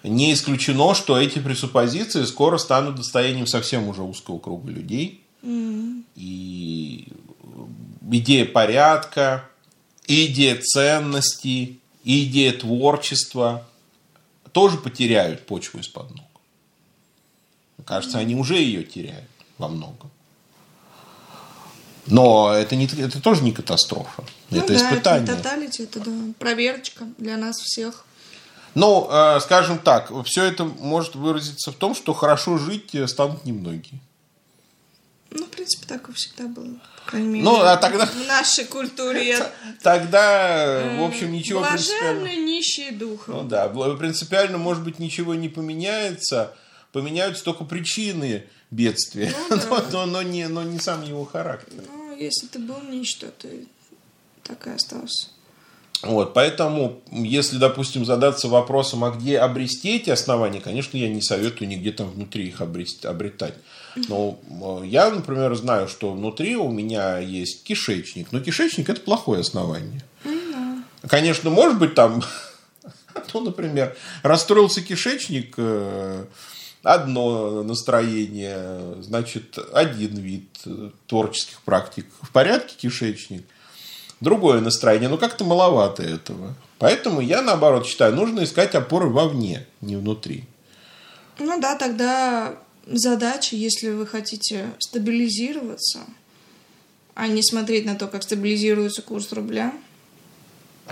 [0.02, 5.24] не исключено, что эти пресуппозиции скоро станут достоянием совсем уже узкого круга людей.
[6.16, 7.08] И
[8.10, 9.44] идея порядка,
[10.06, 13.66] идея ценностей, идея творчества
[14.52, 16.26] тоже потеряют почву из-под ног.
[17.84, 20.10] Кажется, они уже ее теряют во многом.
[22.06, 24.24] Но это, не, это тоже не катастрофа.
[24.50, 25.24] ну это да, испытание.
[25.24, 28.06] Это тоталити, это да, проверочка для нас всех.
[28.74, 33.44] Ну, э, скажем так, все это может выразиться в том, что хорошо жить э, станут
[33.44, 34.00] немногие.
[35.68, 36.74] Принципе, так и всегда было.
[37.04, 39.36] По крайней мере, Ну, а тогда- в нашей культуре.
[39.82, 42.34] Тогда, в общем, ничего принципиально...
[42.36, 43.34] Нищие духом.
[43.34, 46.54] Ну да, принципиально, может быть, ничего не поменяется.
[46.92, 51.82] Поменяются только причины бедствия, Ну но, но- но не, но не сам его характер.
[51.86, 53.66] Ну, если ты был ничто, ты
[54.42, 55.28] так и остался.
[56.02, 61.68] Вот, поэтому, если, допустим, задаться вопросом, а где обрести эти основания, конечно, я не советую
[61.68, 63.54] нигде там внутри их обрести, обретать.
[64.08, 64.38] Но
[64.82, 68.32] э, я, например, знаю, что внутри у меня есть кишечник.
[68.32, 70.02] Но кишечник– это плохое основание.
[71.08, 72.22] Конечно, может быть, там,
[73.34, 76.24] ну, например, расстроился кишечник, э,
[76.82, 82.06] одно настроение, значит, один вид э, творческих практик.
[82.22, 83.44] В порядке кишечник–
[84.20, 86.54] другое настроение, но как-то маловато этого.
[86.78, 90.44] Поэтому я, наоборот, считаю, нужно искать опоры вовне, не внутри.
[91.38, 92.54] Ну да, тогда
[92.90, 96.00] задача, если вы хотите стабилизироваться,
[97.14, 99.72] а не смотреть на то, как стабилизируется курс рубля.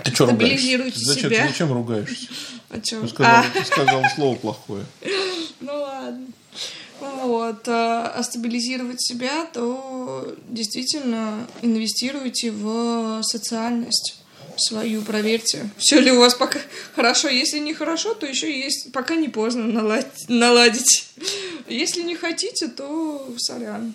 [0.03, 0.91] Ты что ругаешься?
[0.95, 1.47] Зачем, себя.
[1.47, 2.27] зачем ругаешься?
[2.69, 3.01] О чём?
[3.03, 4.85] Ты сказал, А, ты сказал слово плохое.
[5.59, 6.27] ну ладно.
[6.99, 14.17] Вот, а а стабилизировать себя, то действительно инвестируйте в социальность
[14.59, 16.59] свою, проверьте, все ли у вас пока
[16.95, 17.29] хорошо.
[17.29, 20.27] Если не хорошо, то еще есть, пока не поздно наладить.
[20.27, 21.09] наладить.
[21.69, 23.93] Если не хотите, то сорян.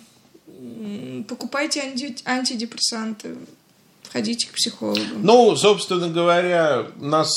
[1.27, 3.35] Покупайте анти- антидепрессанты,
[4.11, 4.99] ходите к психологу.
[5.21, 7.31] Ну, собственно говоря, нас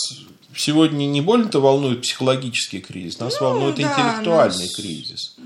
[0.55, 5.37] сегодня не больно-то волнует психологический кризис, нас Ну, волнует да, интеллектуальный нас- кризис.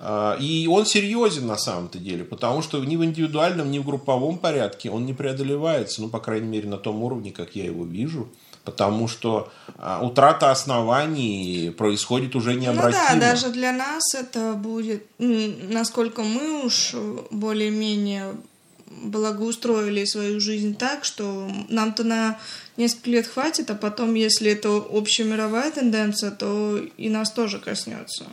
[0.00, 4.38] А, И он серьезен на самом-то деле, потому что ни в индивидуальном, ни в групповом
[4.38, 8.28] порядке он не преодолевается, ну, по крайней мере, на том уровне, как я его вижу,
[8.68, 13.02] потому что а, утрата оснований происходит уже необратимо.
[13.14, 16.94] Ну да, даже для нас это будет, насколько мы уж
[17.30, 18.34] более-менее
[18.90, 22.38] благоустроили свою жизнь так, что нам-то на
[22.76, 28.26] несколько лет хватит, а потом, если это общемировая тенденция, то и нас тоже коснется.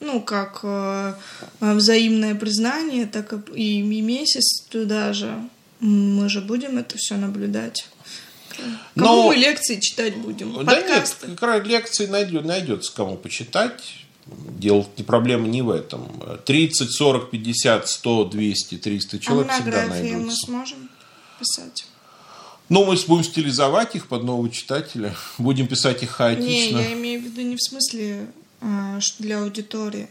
[0.00, 1.14] Ну, как э,
[1.60, 5.32] взаимное признание, так и, и месяц туда же.
[5.80, 7.88] Мы же будем это все наблюдать.
[8.56, 10.52] Кому Но- мы лекции читать будем?
[10.64, 11.26] Да нет, Подкасты?
[11.28, 13.82] как раз лекции найдет, найдется кому почитать.
[14.26, 16.08] Дело, не проблема не в этом.
[16.44, 20.46] 30, 40, 50, 100, 200, 300 человек а всегда монографии мы найдутся.
[20.46, 20.90] сможем
[21.40, 21.86] писать?
[22.68, 25.14] Ну, мы будем стилизовать их под нового читателя.
[25.38, 26.78] Будем писать их Не, хаотично.
[26.78, 28.26] я имею в виду не в смысле
[28.60, 30.08] а, что для аудитории,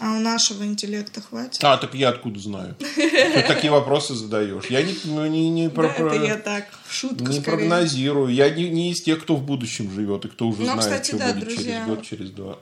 [0.00, 1.62] а у нашего интеллекта хватит.
[1.62, 2.76] А, так я откуда знаю?
[2.96, 4.64] Ты такие вопросы задаешь.
[4.70, 7.42] Я не, ну, не, не, про- Да, про- это я так, в шутку не скорее.
[7.68, 8.32] прогнозирую.
[8.32, 11.08] Я не, не из тех, кто в будущем живет и кто уже Ну, знает, кстати,
[11.08, 11.62] что да, будет друзья.
[11.74, 12.58] через год, через два.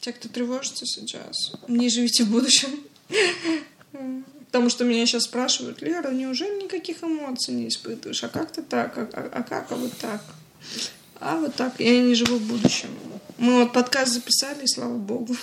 [0.00, 2.70] Те, кто тревожится сейчас, не живите в будущем.
[4.46, 8.22] Потому что меня сейчас спрашивают, Лера, неужели никаких эмоций не испытываешь?
[8.24, 8.96] А как ты так?
[8.96, 9.70] А, а, а как?
[9.72, 10.22] А вот так?
[11.20, 11.78] А вот так.
[11.80, 12.88] Я не живу в будущем.
[13.36, 15.36] Мы вот подкаст записали, и слава богу.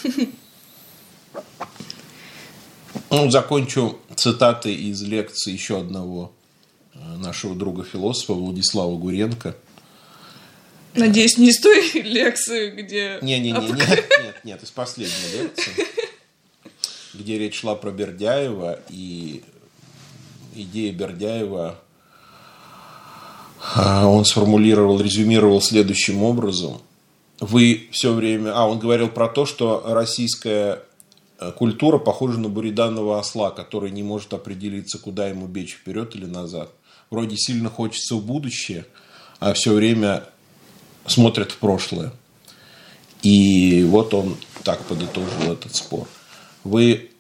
[3.09, 6.33] Ну, закончу цитаты из лекции еще одного
[6.93, 9.55] э, нашего друга-философа Владислава Гуренко.
[10.95, 13.19] Надеюсь, не из той лекции, где...
[13.21, 13.89] Не-не-не, нет,
[14.23, 15.71] нет, нет, из последней лекции,
[17.13, 19.43] где речь шла про Бердяева, и
[20.55, 21.79] идея Бердяева
[23.73, 26.81] а, он сформулировал, резюмировал следующим образом.
[27.39, 28.51] Вы все время...
[28.55, 30.81] А, он говорил про то, что российская
[31.57, 36.71] культура похожа на буриданного осла, который не может определиться, куда ему бечь, вперед или назад.
[37.09, 38.85] Вроде сильно хочется в будущее,
[39.39, 40.23] а все время
[41.05, 42.11] смотрят в прошлое.
[43.21, 46.07] И вот он так подытожил этот спор.
[46.63, 47.11] Вы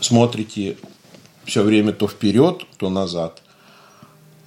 [0.00, 0.76] смотрите
[1.44, 3.42] все время то вперед, то назад–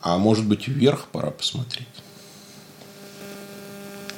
[0.03, 1.87] а может быть, вверх пора посмотреть.